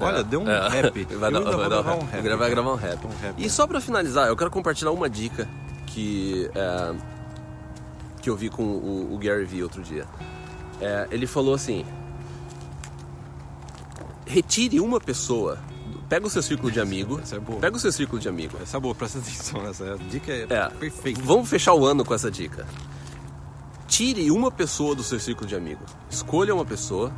Olha, 0.00 0.18
É, 0.18 0.22
deu 0.24 0.40
um 0.40 0.50
é. 0.50 0.68
rap. 0.68 1.04
Vai, 1.04 1.30
Eu 1.30 1.44
dar, 1.44 1.56
vai, 1.56 1.68
dar, 1.68 1.94
um 1.96 2.04
rap. 2.04 2.36
Vai 2.36 2.50
gravar 2.50 2.72
um 2.72 2.76
rap. 2.76 3.06
Um 3.06 3.10
rap, 3.20 3.34
E 3.38 3.46
é. 3.46 3.48
só 3.48 3.66
pra 3.66 3.80
finalizar, 3.80 4.28
eu 4.28 4.36
quero 4.36 4.50
compartilhar 4.50 4.90
uma 4.90 5.08
dica 5.08 5.48
que, 5.86 6.50
é, 6.54 6.94
que 8.20 8.28
eu 8.28 8.36
vi 8.36 8.50
com 8.50 8.62
o, 8.62 9.14
o 9.14 9.18
Gary 9.18 9.44
Vee 9.44 9.62
outro 9.62 9.82
dia. 9.82 10.06
É, 10.80 11.06
ele 11.10 11.26
falou 11.26 11.54
assim: 11.54 11.86
retire 14.26 14.80
uma 14.80 15.00
pessoa, 15.00 15.58
pega 16.08 16.26
o 16.26 16.30
seu 16.30 16.42
círculo 16.42 16.70
de 16.70 16.80
amigo, 16.80 17.20
essa 17.20 17.36
é 17.36 17.40
boa. 17.40 17.58
pega 17.60 17.76
o 17.76 17.80
seu 17.80 17.92
círculo 17.92 18.20
de 18.20 18.28
amigo. 18.28 18.56
Essa 18.62 18.76
é 18.76 18.80
boa, 18.80 18.94
presta 18.94 19.18
atenção. 19.18 19.66
Essa 19.66 19.96
dica 20.10 20.32
é, 20.32 20.46
É, 20.48 20.68
perfeita. 20.68 21.20
Vamos 21.22 21.48
fechar 21.48 21.74
o 21.74 21.84
ano 21.84 22.04
com 22.04 22.14
essa 22.14 22.30
dica. 22.30 22.66
Tire 23.86 24.30
uma 24.30 24.50
pessoa 24.50 24.94
do 24.94 25.02
seu 25.02 25.18
círculo 25.18 25.48
de 25.48 25.54
amigo. 25.54 25.84
Escolha 26.10 26.54
uma 26.54 26.64
pessoa 26.64 27.12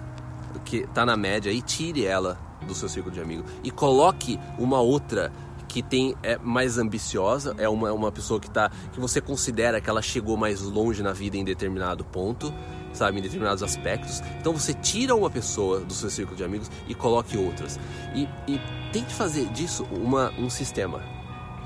que 0.65 0.87
tá 0.89 1.05
na 1.05 1.17
média 1.17 1.51
e 1.51 1.63
tire 1.63 2.05
ela 2.05 2.39
do 2.67 2.75
seu 2.75 2.89
círculo 2.89 3.15
de 3.15 3.21
amigo 3.21 3.45
e 3.63 3.71
coloque 3.71 4.39
uma 4.59 4.81
outra 4.81 5.33
que 5.69 5.83
tem 5.83 6.15
é 6.23 6.39
mais 6.39 6.79
ambiciosa, 6.79 7.55
é 7.59 7.69
uma, 7.69 7.93
uma 7.93 8.11
pessoa 8.11 8.41
que 8.41 8.51
tá 8.51 8.71
que 8.93 8.99
você 8.99 9.21
considera 9.21 9.81
que 9.81 9.89
ela 9.89 10.01
chegou 10.01 10.37
mais 10.37 10.63
longe 10.63 11.03
na 11.03 11.13
vida 11.13 11.37
em 11.37 11.45
determinado 11.45 12.05
ponto, 12.05 12.53
sabe, 12.93 13.19
em 13.19 13.23
determinados 13.23 13.63
aspectos. 13.63 14.23
Então 14.41 14.53
você 14.53 14.75
tira 14.75 15.15
uma 15.15 15.31
pessoa 15.31 15.81
do 15.81 15.93
seu 15.93 16.11
círculo 16.11 16.37
de 16.37 16.45
amigos 16.45 16.71
e 16.89 16.95
coloque 16.95 17.37
outras. 17.37 17.79
E, 18.15 18.29
e 18.47 18.61
tente 18.93 19.15
fazer 19.15 19.47
disso 19.49 19.87
uma, 19.93 20.33
um 20.39 20.49
sistema 20.49 21.03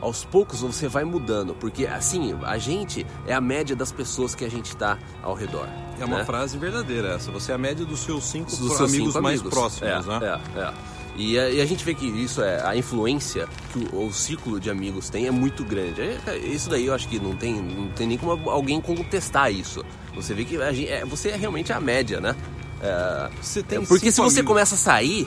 aos 0.02 0.24
poucos 0.24 0.60
você 0.60 0.88
vai 0.88 1.04
mudando, 1.04 1.54
porque 1.54 1.86
assim, 1.86 2.36
a 2.42 2.58
gente 2.58 3.06
é 3.24 3.32
a 3.32 3.40
média 3.40 3.76
das 3.76 3.92
pessoas 3.92 4.34
que 4.34 4.44
a 4.44 4.50
gente 4.50 4.76
tá 4.76 4.98
ao 5.22 5.32
redor. 5.32 5.68
É 5.98 6.04
uma 6.04 6.18
né? 6.18 6.24
frase 6.24 6.58
verdadeira 6.58 7.14
essa. 7.14 7.30
Você 7.30 7.52
é 7.52 7.54
a 7.54 7.58
média 7.58 7.86
dos 7.86 8.00
seus 8.00 8.24
cinco 8.24 8.50
dos 8.50 8.58
seus 8.58 8.80
amigos 8.80 9.12
cinco 9.12 9.22
mais 9.22 9.40
amigos. 9.40 9.56
próximos, 9.56 10.08
é, 10.08 10.18
né? 10.18 10.40
É, 10.56 10.58
é. 10.58 10.74
E 11.14 11.38
a, 11.38 11.50
e 11.50 11.60
a 11.60 11.66
gente 11.66 11.84
vê 11.84 11.94
que 11.94 12.06
isso 12.06 12.42
é 12.42 12.66
a 12.66 12.74
influência 12.74 13.46
que 13.72 13.78
o, 13.94 14.06
o 14.06 14.12
ciclo 14.12 14.58
de 14.58 14.70
amigos 14.70 15.08
tem 15.08 15.26
é 15.26 15.30
muito 15.30 15.64
grande. 15.64 16.00
É, 16.00 16.18
é, 16.26 16.38
Isso 16.38 16.68
daí 16.68 16.86
eu 16.86 16.94
acho 16.94 17.06
que 17.06 17.20
não 17.20 17.36
tem, 17.36 17.54
não 17.60 17.88
tem 17.88 18.06
nem 18.06 18.18
como 18.18 18.50
alguém 18.50 18.80
contestar 18.80 19.52
isso. 19.52 19.84
Você 20.14 20.34
vê 20.34 20.44
que 20.44 20.56
a 20.60 20.72
gente, 20.72 20.88
é, 20.90 21.04
você 21.04 21.30
é 21.30 21.36
realmente 21.36 21.72
a 21.72 21.80
média, 21.80 22.20
né? 22.20 22.36
É, 22.80 23.30
Você 23.40 23.62
tem 23.62 23.84
porque 23.84 24.10
se 24.10 24.18
você 24.20 24.40
amigos. 24.40 24.48
começa 24.48 24.74
a 24.74 24.78
sair, 24.78 25.26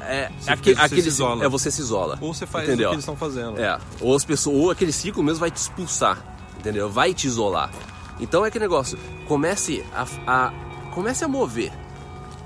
é, 0.00 0.28
Você 0.38 0.44
você 0.56 0.72
aquele- 0.80 1.02
se 1.02 1.08
isola. 1.08 1.44
é 1.44 1.48
você 1.48 1.70
se 1.70 1.80
isola. 1.80 2.18
Ou 2.20 2.32
você 2.32 2.46
faz 2.46 2.66
entendeu? 2.68 2.88
o 2.88 2.90
que 2.90 2.94
eles 2.96 3.02
estão 3.02 3.16
fazendo. 3.16 3.58
É, 3.60 3.78
ou 4.00 4.14
as 4.16 4.24
pessoas, 4.24 4.56
ou 4.56 4.70
aquele 4.70 4.92
ciclo 4.92 5.22
mesmo 5.22 5.40
vai 5.40 5.50
te 5.50 5.56
expulsar, 5.56 6.22
entendeu? 6.58 6.88
Vai 6.88 7.12
te 7.12 7.26
isolar. 7.26 7.70
Então 8.18 8.44
é 8.44 8.48
aquele 8.48 8.64
negócio, 8.64 8.98
comece 9.28 9.84
a, 9.94 10.06
a- 10.26 10.52
comece 10.94 11.24
a 11.24 11.28
mover 11.28 11.70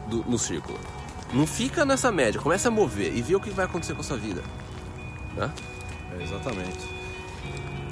do- 0.08 0.24
no 0.26 0.38
círculo. 0.38 0.78
Não 1.32 1.46
fica 1.46 1.84
nessa 1.84 2.10
média, 2.10 2.40
comece 2.40 2.66
a 2.66 2.70
mover 2.70 3.14
e 3.16 3.22
vê 3.22 3.36
o 3.36 3.40
que 3.40 3.50
vai 3.50 3.66
acontecer 3.66 3.94
com 3.94 4.00
a 4.00 4.04
sua 4.04 4.16
vida. 4.16 4.42
Né? 5.36 5.48
É, 6.18 6.24
exatamente. 6.24 6.78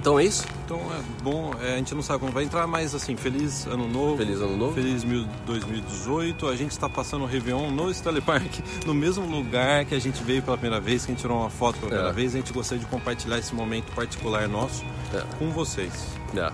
Então 0.01 0.19
é 0.19 0.25
isso. 0.25 0.45
Então 0.65 0.79
é 0.79 1.23
bom, 1.23 1.51
é, 1.61 1.75
a 1.75 1.77
gente 1.77 1.95
não 1.95 2.03
sabe 2.03 2.21
como 2.21 2.31
vai 2.33 2.45
entrar, 2.45 2.67
mas 2.67 2.95
assim, 2.95 3.17
feliz 3.17 3.67
ano 3.67 3.89
novo. 3.89 4.17
Feliz 4.17 4.41
ano 4.41 4.57
novo. 4.57 4.75
Feliz 4.75 5.03
mil- 5.05 5.27
2018. 5.45 6.47
A 6.49 6.57
gente 6.57 6.71
está 6.71 6.89
passando 6.89 7.23
o 7.25 7.27
Réveillon 7.27 7.71
no 7.71 7.91
Stanley 7.91 8.23
Park, 8.23 8.61
no 8.87 8.95
mesmo 8.95 9.27
lugar 9.27 9.85
que 9.85 9.95
a 9.95 9.99
gente 9.99 10.23
veio 10.23 10.43
pela 10.43 10.57
primeira 10.57 10.81
vez, 10.83 11.05
que 11.05 11.11
a 11.11 11.15
gente 11.15 11.21
tirou 11.23 11.39
uma 11.39 11.51
foto 11.51 11.75
pela 11.79 11.87
primeira 11.91 12.11
É. 12.11 12.13
vez. 12.13 12.35
A 12.35 12.39
gente 12.39 12.53
gostaria 12.53 12.83
de 12.83 12.89
compartilhar 12.91 13.39
esse 13.39 13.55
momento 13.55 13.93
particular 13.93 14.49
nosso 14.49 14.85
É. 15.13 15.23
com 15.39 15.51
vocês. 15.51 15.93
É. 16.37 16.53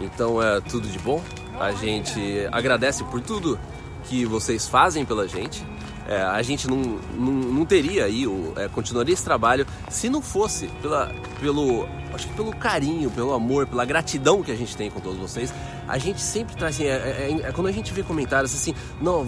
Então 0.00 0.42
é 0.42 0.60
tudo 0.60 0.86
de 0.88 0.98
bom. 0.98 1.22
A 1.58 1.72
gente 1.72 2.20
agradece 2.52 3.02
por 3.04 3.20
tudo 3.22 3.58
que 4.04 4.24
vocês 4.26 4.68
fazem 4.68 5.04
pela 5.04 5.26
gente. 5.26 5.64
É, 6.08 6.22
a 6.22 6.40
gente 6.40 6.68
não, 6.68 6.76
não, 7.14 7.32
não 7.32 7.64
teria 7.66 8.04
aí, 8.04 8.26
o, 8.26 8.52
é, 8.56 8.68
continuaria 8.68 9.12
esse 9.12 9.24
trabalho 9.24 9.66
se 9.90 10.08
não 10.08 10.22
fosse 10.22 10.68
pela, 10.80 11.12
pelo, 11.40 11.88
acho 12.14 12.28
que 12.28 12.34
pelo 12.34 12.54
carinho, 12.54 13.10
pelo 13.10 13.32
amor, 13.34 13.66
pela 13.66 13.84
gratidão 13.84 14.40
que 14.40 14.52
a 14.52 14.56
gente 14.56 14.76
tem 14.76 14.88
com 14.88 15.00
todos 15.00 15.18
vocês. 15.18 15.52
A 15.88 15.98
gente 15.98 16.20
sempre 16.20 16.54
traz, 16.54 16.76
assim, 16.76 16.84
é, 16.84 16.90
é- 16.90 17.40
é- 17.48 17.52
quando 17.52 17.66
a 17.66 17.72
gente 17.72 17.92
vê 17.92 18.04
comentários 18.04 18.54
assim, 18.54 18.72
não, 19.00 19.26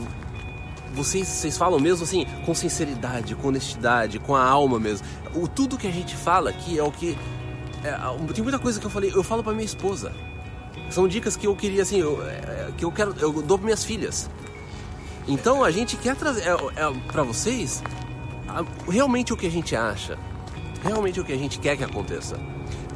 vocês, 0.94 1.26
vocês 1.26 1.58
falam 1.58 1.80
mesmo 1.80 2.04
assim, 2.04 2.26
com 2.46 2.54
sinceridade, 2.54 3.34
com 3.34 3.48
honestidade, 3.48 4.18
com 4.20 4.36
a 4.36 4.44
alma 4.44 4.78
mesmo. 4.78 5.06
O 5.34 5.48
tudo 5.48 5.76
que 5.76 5.86
a 5.86 5.92
gente 5.92 6.14
fala 6.16 6.50
aqui 6.50 6.78
é 6.78 6.82
o 6.82 6.92
que. 6.92 7.18
é, 7.82 8.32
tem 8.32 8.42
muita 8.42 8.58
coisa 8.58 8.78
que 8.78 8.86
eu 8.86 8.90
falei, 8.90 9.12
eu 9.14 9.24
falo 9.24 9.42
pra 9.42 9.52
minha 9.52 9.64
esposa. 9.64 10.12
São 10.90 11.06
dicas 11.06 11.36
que 11.36 11.46
eu 11.46 11.54
queria, 11.54 11.82
assim, 11.82 11.98
eu, 11.98 12.22
é, 12.26 12.70
que 12.76 12.84
eu 12.84 12.90
quero, 12.92 13.14
eu 13.18 13.42
dou 13.42 13.58
para 13.58 13.64
minhas 13.66 13.84
filhas. 13.84 14.30
Então 15.28 15.62
a 15.62 15.70
gente 15.70 15.96
quer 15.96 16.16
trazer 16.16 16.42
é, 16.42 16.50
é, 16.52 16.92
para 17.12 17.22
vocês 17.22 17.82
a- 18.48 18.64
realmente 18.90 19.32
o 19.32 19.36
que 19.36 19.46
a 19.46 19.50
gente 19.50 19.76
acha, 19.76 20.18
realmente 20.82 21.20
o 21.20 21.24
que 21.24 21.32
a 21.32 21.36
gente 21.38 21.58
quer 21.58 21.76
que 21.76 21.84
aconteça. 21.84 22.38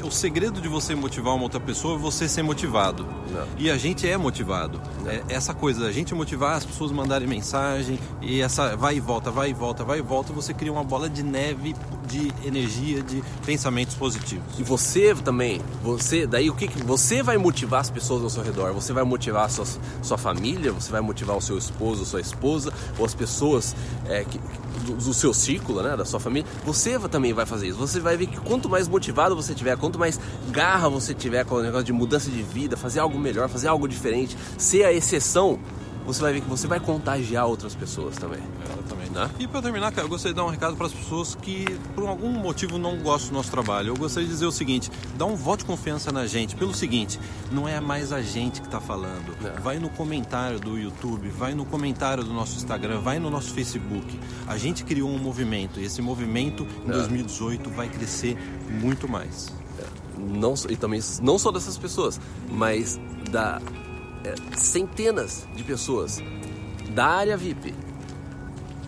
O 0.02 0.10
segredo 0.10 0.60
de 0.60 0.68
você 0.68 0.94
motivar 0.94 1.34
uma 1.34 1.44
outra 1.44 1.60
pessoa 1.60 1.94
é 1.94 1.98
você 1.98 2.28
ser 2.28 2.42
motivado. 2.42 3.06
Não. 3.30 3.46
E 3.56 3.70
a 3.70 3.78
gente 3.78 4.08
é 4.08 4.16
motivado. 4.16 4.80
É 5.06 5.22
essa 5.34 5.54
coisa, 5.54 5.86
a 5.86 5.92
gente 5.92 6.14
motivar 6.14 6.56
as 6.56 6.64
pessoas 6.64 6.90
mandarem 6.90 7.26
mensagem 7.26 7.98
e 8.20 8.40
essa 8.40 8.76
vai 8.76 8.96
e 8.96 9.00
volta, 9.00 9.30
vai 9.30 9.50
e 9.50 9.52
volta, 9.52 9.84
vai 9.84 9.98
e 9.98 10.02
volta, 10.02 10.32
você 10.32 10.52
cria 10.52 10.72
uma 10.72 10.84
bola 10.84 11.08
de 11.08 11.22
neve 11.22 11.74
de 12.12 12.32
energia, 12.46 13.02
de 13.02 13.22
pensamentos 13.46 13.94
positivos. 13.94 14.58
E 14.58 14.62
você 14.62 15.14
também, 15.14 15.60
você, 15.82 16.26
daí 16.26 16.50
o 16.50 16.54
que, 16.54 16.68
que 16.68 16.82
você 16.82 17.22
vai 17.22 17.38
motivar 17.38 17.80
as 17.80 17.90
pessoas 17.90 18.22
ao 18.22 18.30
seu 18.30 18.42
redor? 18.42 18.72
Você 18.74 18.92
vai 18.92 19.04
motivar 19.04 19.46
a 19.46 19.48
sua, 19.48 19.64
sua 20.02 20.18
família, 20.18 20.72
você 20.72 20.92
vai 20.92 21.00
motivar 21.00 21.36
o 21.36 21.40
seu 21.40 21.56
esposo, 21.56 22.04
sua 22.04 22.20
esposa, 22.20 22.72
ou 22.98 23.06
as 23.06 23.14
pessoas 23.14 23.74
é, 24.06 24.24
que, 24.24 24.38
do, 24.82 24.94
do 24.94 25.14
seu 25.14 25.32
círculo, 25.32 25.82
né, 25.82 25.96
da 25.96 26.04
sua 26.04 26.20
família. 26.20 26.48
Você 26.64 26.98
também 27.08 27.32
vai 27.32 27.46
fazer 27.46 27.68
isso. 27.68 27.78
Você 27.78 28.00
vai 28.00 28.16
ver 28.16 28.26
que 28.26 28.38
quanto 28.40 28.68
mais 28.68 28.88
motivado 28.88 29.34
você 29.34 29.54
tiver, 29.54 29.76
quanto 29.76 29.98
mais 29.98 30.18
garra 30.50 30.88
você 30.88 31.14
tiver 31.14 31.44
com 31.44 31.56
o 31.56 31.62
negócio 31.62 31.84
de 31.84 31.92
mudança 31.92 32.30
de 32.30 32.42
vida, 32.42 32.76
fazer 32.76 33.00
algo 33.00 33.18
melhor, 33.18 33.48
fazer 33.48 33.68
algo 33.68 33.88
diferente, 33.88 34.36
ser 34.58 34.84
a 34.84 34.92
exceção 34.92 35.58
você 36.04 36.20
vai 36.20 36.32
ver 36.32 36.40
que 36.42 36.48
você 36.48 36.66
vai 36.66 36.80
contagiar 36.80 37.46
outras 37.46 37.74
pessoas 37.74 38.16
também. 38.16 38.40
Exatamente. 38.64 39.10
Né? 39.12 39.30
E 39.38 39.46
para 39.46 39.62
terminar, 39.62 39.92
cara, 39.92 40.06
eu 40.06 40.08
gostaria 40.08 40.32
de 40.32 40.36
dar 40.40 40.44
um 40.46 40.50
recado 40.50 40.76
para 40.76 40.86
as 40.86 40.92
pessoas 40.92 41.34
que 41.34 41.64
por 41.94 42.06
algum 42.08 42.30
motivo 42.30 42.78
não 42.78 42.96
gostam 42.98 43.30
do 43.30 43.34
nosso 43.36 43.50
trabalho. 43.50 43.88
Eu 43.88 43.96
gostaria 43.96 44.26
de 44.26 44.32
dizer 44.32 44.46
o 44.46 44.52
seguinte: 44.52 44.90
dá 45.16 45.24
um 45.26 45.36
voto 45.36 45.60
de 45.60 45.64
confiança 45.66 46.10
na 46.10 46.26
gente. 46.26 46.56
Pelo 46.56 46.74
seguinte, 46.74 47.18
não 47.50 47.68
é 47.68 47.78
mais 47.80 48.12
a 48.12 48.22
gente 48.22 48.60
que 48.60 48.66
está 48.66 48.80
falando. 48.80 49.34
É. 49.44 49.60
Vai 49.60 49.78
no 49.78 49.90
comentário 49.90 50.58
do 50.58 50.78
YouTube, 50.78 51.28
vai 51.28 51.54
no 51.54 51.64
comentário 51.64 52.24
do 52.24 52.32
nosso 52.32 52.56
Instagram, 52.56 53.00
vai 53.00 53.18
no 53.18 53.28
nosso 53.30 53.50
Facebook. 53.52 54.18
A 54.46 54.56
gente 54.56 54.84
criou 54.84 55.10
um 55.10 55.18
movimento 55.18 55.78
e 55.80 55.84
esse 55.84 56.00
movimento 56.02 56.66
em 56.86 56.88
É. 56.90 56.92
2018 56.92 57.70
vai 57.70 57.88
crescer 57.88 58.36
muito 58.80 59.08
mais. 59.08 59.52
não 60.18 60.54
só- 60.54 60.68
e 60.68 60.76
também 60.76 61.00
não 61.20 61.36
só 61.38 61.50
dessas 61.50 61.76
pessoas, 61.76 62.20
mas 62.48 63.00
da 63.30 63.60
é, 63.60 63.81
centenas 64.56 65.46
de 65.54 65.62
pessoas 65.64 66.22
da 66.90 67.06
área 67.06 67.36
VIP 67.36 67.74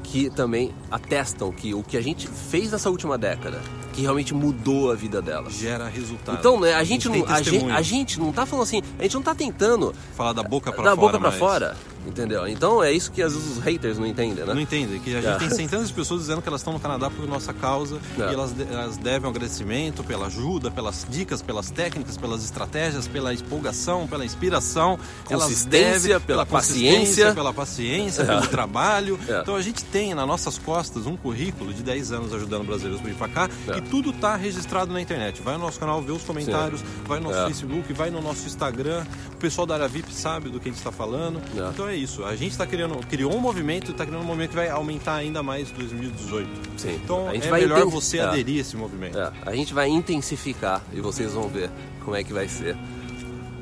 que 0.02 0.30
também 0.30 0.72
atestam 0.90 1.50
que 1.50 1.74
o 1.74 1.82
que 1.82 1.96
a 1.96 2.00
gente 2.00 2.28
fez 2.28 2.70
nessa 2.70 2.88
última 2.88 3.18
década, 3.18 3.60
que 3.92 4.02
realmente 4.02 4.32
mudou 4.32 4.92
a 4.92 4.94
vida 4.94 5.20
delas. 5.20 5.54
Gera 5.54 5.88
resultado. 5.88 6.38
Então, 6.38 6.60
né, 6.60 6.72
a 6.74 6.84
gente, 6.84 7.10
tem 7.10 7.20
não, 7.22 7.28
a, 7.28 7.42
gente, 7.42 7.70
a 7.72 7.82
gente 7.82 8.20
não 8.20 8.32
tá 8.32 8.46
falando 8.46 8.62
assim, 8.62 8.80
a 8.96 9.02
gente 9.02 9.14
não 9.14 9.22
tá 9.22 9.34
tentando 9.34 9.92
Falar 10.14 10.32
da 10.32 10.44
boca 10.44 10.70
para 10.72 10.84
da 10.84 10.90
fora. 10.90 11.00
boca 11.00 11.18
pra 11.18 11.30
mas- 11.30 11.38
fora, 11.38 11.76
entendeu? 12.06 12.46
Então 12.48 12.82
é 12.82 12.92
isso 12.92 13.10
que 13.10 13.22
às 13.22 13.32
vezes 13.32 13.56
os 13.56 13.62
haters 13.62 13.98
não 13.98 14.06
entendem, 14.06 14.44
né? 14.44 14.54
Não 14.54 14.60
entende, 14.60 14.98
que 15.00 15.10
a 15.16 15.20
gente 15.20 15.26
É. 15.34 15.38
tem 15.38 15.50
centenas 15.50 15.88
de 15.88 15.94
pessoas 15.94 16.20
dizendo 16.22 16.42
que 16.42 16.48
elas 16.48 16.60
estão 16.60 16.72
no 16.72 16.80
Canadá 16.80 17.10
por 17.10 17.26
nossa 17.26 17.52
causa 17.52 17.98
É. 18.18 18.22
e 18.30 18.34
elas, 18.34 18.54
elas 18.70 18.96
devem 18.96 19.26
um 19.26 19.30
agradecimento 19.30 20.02
pela 20.04 20.26
ajuda, 20.26 20.70
pelas 20.70 21.06
dicas, 21.08 21.40
pelas 21.42 21.70
técnicas, 21.70 22.16
pelas 22.16 22.44
estratégias, 22.44 23.06
pela 23.08 23.32
empolgação, 23.32 24.06
pela 24.06 24.24
inspiração. 24.24 24.98
Elas 25.30 25.44
Consistência, 25.44 26.00
devem, 26.14 26.20
pela 26.26 26.46
consistência, 26.46 26.90
paciência. 26.98 27.34
pela 27.34 27.52
paciência, 27.54 28.22
É. 28.22 28.26
pelo 28.26 28.46
trabalho. 28.48 29.18
É. 29.28 29.40
Então 29.40 29.54
a 29.56 29.62
gente 29.62 29.84
tem 29.84 30.14
nas 30.14 30.26
nossas 30.26 30.58
costas 30.58 31.06
um 31.06 31.16
currículo 31.16 31.72
de 31.72 31.82
10 31.82 32.12
anos 32.12 32.32
ajudando 32.34 32.64
brasileiros 32.66 33.00
para 33.00 33.10
vir 33.10 33.16
para 33.16 33.28
cá 33.28 33.48
É. 33.68 33.78
e 33.78 33.80
tudo 33.82 34.10
está 34.10 34.36
registrado 34.36 34.92
na 34.92 35.00
internet. 35.00 35.40
Vai 35.42 35.54
no 35.54 35.60
nosso 35.64 35.78
canal, 35.78 36.00
vê 36.02 36.12
os 36.12 36.22
comentários, 36.22 36.82
vai 37.06 37.18
no 37.20 37.30
nosso 37.30 37.40
É. 37.40 37.46
Facebook, 37.46 37.92
vai 37.92 38.10
no 38.10 38.20
nosso 38.20 38.46
Instagram. 38.46 39.04
O 39.32 39.36
pessoal 39.36 39.66
da 39.66 39.74
área 39.74 39.88
VIP 39.88 40.12
sabe 40.14 40.48
do 40.48 40.58
que 40.60 40.68
a 40.68 40.72
gente 40.72 40.78
está 40.78 40.92
falando. 40.92 41.40
Então 41.72 41.86
é 41.88 41.93
isso. 41.94 42.24
A 42.24 42.34
gente 42.36 42.52
está 42.52 42.66
criando, 42.66 42.96
criou 43.06 43.34
um 43.34 43.38
movimento 43.40 43.88
e 43.88 43.90
está 43.92 44.04
criando 44.04 44.22
um 44.22 44.26
movimento 44.26 44.50
que 44.50 44.56
vai 44.56 44.68
aumentar 44.70 45.14
ainda 45.16 45.42
mais 45.42 45.70
em 45.70 45.74
2018. 45.74 46.48
Sim. 46.76 47.00
Então 47.02 47.28
A 47.28 47.34
gente 47.34 47.46
é 47.46 47.50
vai 47.50 47.60
melhor 47.62 47.78
inten- 47.80 47.90
você 47.90 48.18
é. 48.18 48.22
aderir 48.22 48.58
a 48.58 48.60
esse 48.60 48.76
movimento. 48.76 49.18
É, 49.18 49.32
a 49.46 49.54
gente 49.54 49.72
vai 49.74 49.88
intensificar 49.88 50.82
e 50.92 51.00
vocês 51.00 51.32
vão 51.32 51.48
ver 51.48 51.70
como 52.04 52.16
é 52.16 52.22
que 52.24 52.32
vai 52.32 52.48
ser 52.48 52.76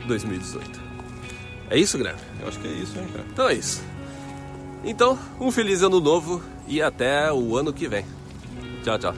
2018. 0.07 0.81
É 1.71 1.79
isso, 1.79 1.97
Guilherme? 1.97 2.21
Eu 2.41 2.49
acho 2.49 2.59
que 2.59 2.69
é 2.69 2.73
isso, 2.73 2.99
hein, 2.99 3.07
cara. 3.13 3.25
Então 3.33 3.49
é 3.49 3.55
isso. 3.55 3.83
Então, 4.85 5.19
um 5.41 5.51
feliz 5.51 5.83
ano 5.83 6.01
novo 6.01 6.43
e 6.67 6.83
até 6.83 7.33
o 7.33 7.57
ano 7.57 7.73
que 7.73 7.87
vem. 7.89 8.05
Tchau, 8.85 8.99
tchau. 8.99 9.15